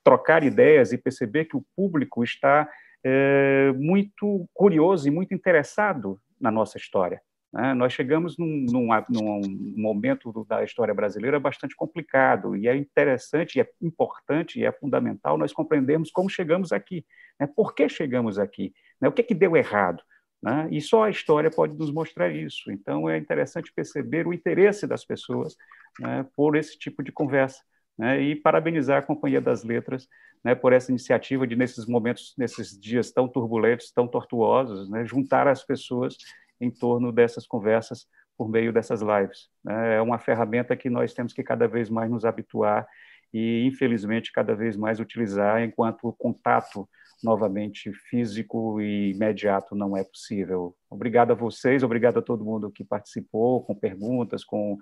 [0.03, 2.69] trocar ideias e perceber que o público está
[3.03, 7.21] é, muito curioso e muito interessado na nossa história.
[7.51, 7.73] Né?
[7.73, 9.41] Nós chegamos num, num, num,
[9.75, 15.53] momento da história brasileira bastante complicado, e é interessante, é importante, e é fundamental nós
[15.53, 17.05] compreendermos como chegamos aqui,
[17.39, 17.47] né?
[17.47, 19.07] por que chegamos aqui, né?
[19.07, 20.03] o que, é que deu errado.
[20.41, 20.67] Né?
[20.71, 22.71] E só a história pode nos mostrar isso.
[22.71, 25.55] Então, é interessante perceber o interesse das pessoas
[25.99, 27.61] né, por esse tipo de conversa.
[27.97, 30.07] Né, e parabenizar a Companhia das Letras
[30.43, 35.47] né, por essa iniciativa de, nesses momentos, nesses dias tão turbulentos, tão tortuosos, né, juntar
[35.47, 36.15] as pessoas
[36.61, 39.49] em torno dessas conversas por meio dessas lives.
[39.63, 39.95] Né?
[39.95, 42.87] É uma ferramenta que nós temos que cada vez mais nos habituar
[43.33, 46.87] e, infelizmente, cada vez mais utilizar enquanto contato
[47.23, 50.75] novamente físico e imediato não é possível.
[50.89, 54.77] Obrigado a vocês, obrigado a todo mundo que participou, com perguntas, com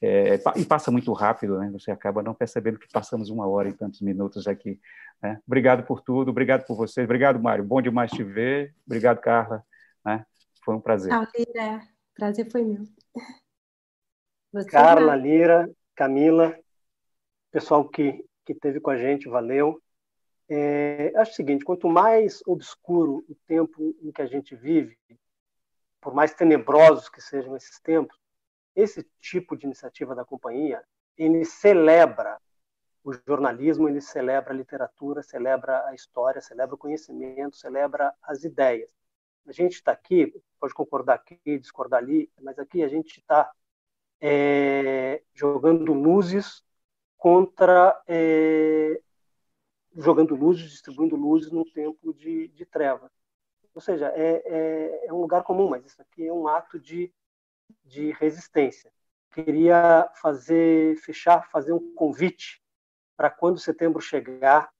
[0.00, 1.68] é, e passa muito rápido, né?
[1.72, 4.80] Você acaba não percebendo que passamos uma hora e tantos minutos aqui.
[5.22, 5.40] Né?
[5.46, 9.64] Obrigado por tudo, obrigado por vocês, obrigado Mário, bom demais te ver, obrigado Carla,
[10.04, 10.24] né?
[10.64, 11.12] Foi um prazer.
[11.12, 11.82] Ah, Lira,
[12.14, 12.84] prazer foi meu.
[14.52, 16.56] Você Carla, Lira, Camila,
[17.50, 19.80] pessoal que, que teve com a gente, valeu.
[20.52, 24.98] É, acho o seguinte: quanto mais obscuro o tempo em que a gente vive,
[26.00, 28.18] por mais tenebrosos que sejam esses tempos,
[28.74, 30.82] esse tipo de iniciativa da companhia
[31.16, 32.40] ele celebra
[33.04, 38.90] o jornalismo, ele celebra a literatura, celebra a história, celebra o conhecimento, celebra as ideias.
[39.46, 43.50] A gente está aqui, pode concordar aqui, discordar ali, mas aqui a gente está
[44.20, 46.62] é, jogando luzes
[47.16, 48.02] contra.
[48.06, 49.00] É,
[49.96, 53.10] jogando luzes, distribuindo luzes num tempo de, de treva.
[53.74, 57.12] Ou seja, é, é, é, um lugar comum, mas isso aqui é um ato de,
[57.84, 58.92] de resistência.
[59.32, 62.60] Queria fazer, fechar, fazer um convite
[63.16, 64.70] para quando setembro chegar,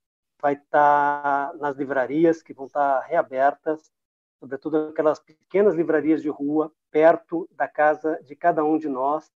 [0.40, 3.92] vai estar nas livrarias que vão estar reabertas,
[4.40, 9.30] sobretudo aquelas pequenas livrarias de rua, perto da casa de cada um de nós.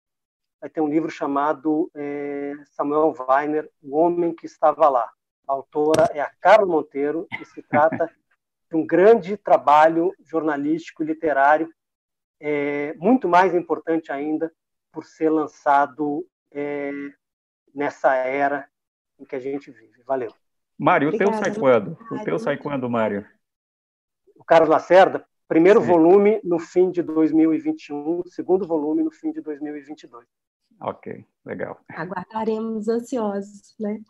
[0.59, 5.14] Vai ter um livro chamado é, Samuel Weiner, O Homem que Estava Lá.
[5.47, 8.09] A autora é a Carla Monteiro e se trata
[8.69, 11.71] de um grande trabalho jornalístico e literário,
[12.39, 14.51] é, muito mais importante ainda
[14.91, 16.91] por ser lançado é,
[17.73, 18.67] nessa era
[19.19, 20.03] em que a gente vive.
[20.03, 20.31] Valeu.
[20.77, 21.97] Mário, o teu sai quando?
[22.11, 23.25] O teu sai quando, Mário?
[24.35, 25.87] o Carlos Lacerda, primeiro Sim.
[25.87, 30.27] volume no fim de 2021, segundo volume no fim de 2022.
[30.81, 31.79] Ok, legal.
[31.89, 34.01] Aguardaremos ansiosos, né?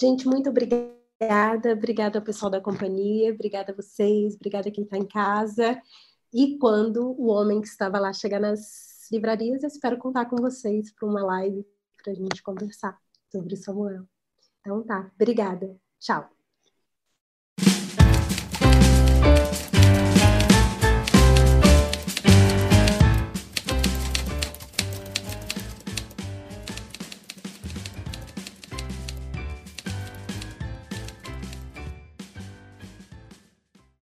[0.00, 4.96] Gente, muito obrigada, obrigada ao pessoal da companhia, obrigada a vocês, obrigada a quem está
[4.96, 5.80] em casa.
[6.32, 10.92] E quando o homem que estava lá chegar nas livrarias, eu espero contar com vocês
[10.94, 11.66] para uma live
[12.02, 12.96] para a gente conversar
[13.32, 14.04] sobre Samuel.
[14.60, 15.76] Então tá, obrigada.
[15.98, 16.37] Tchau.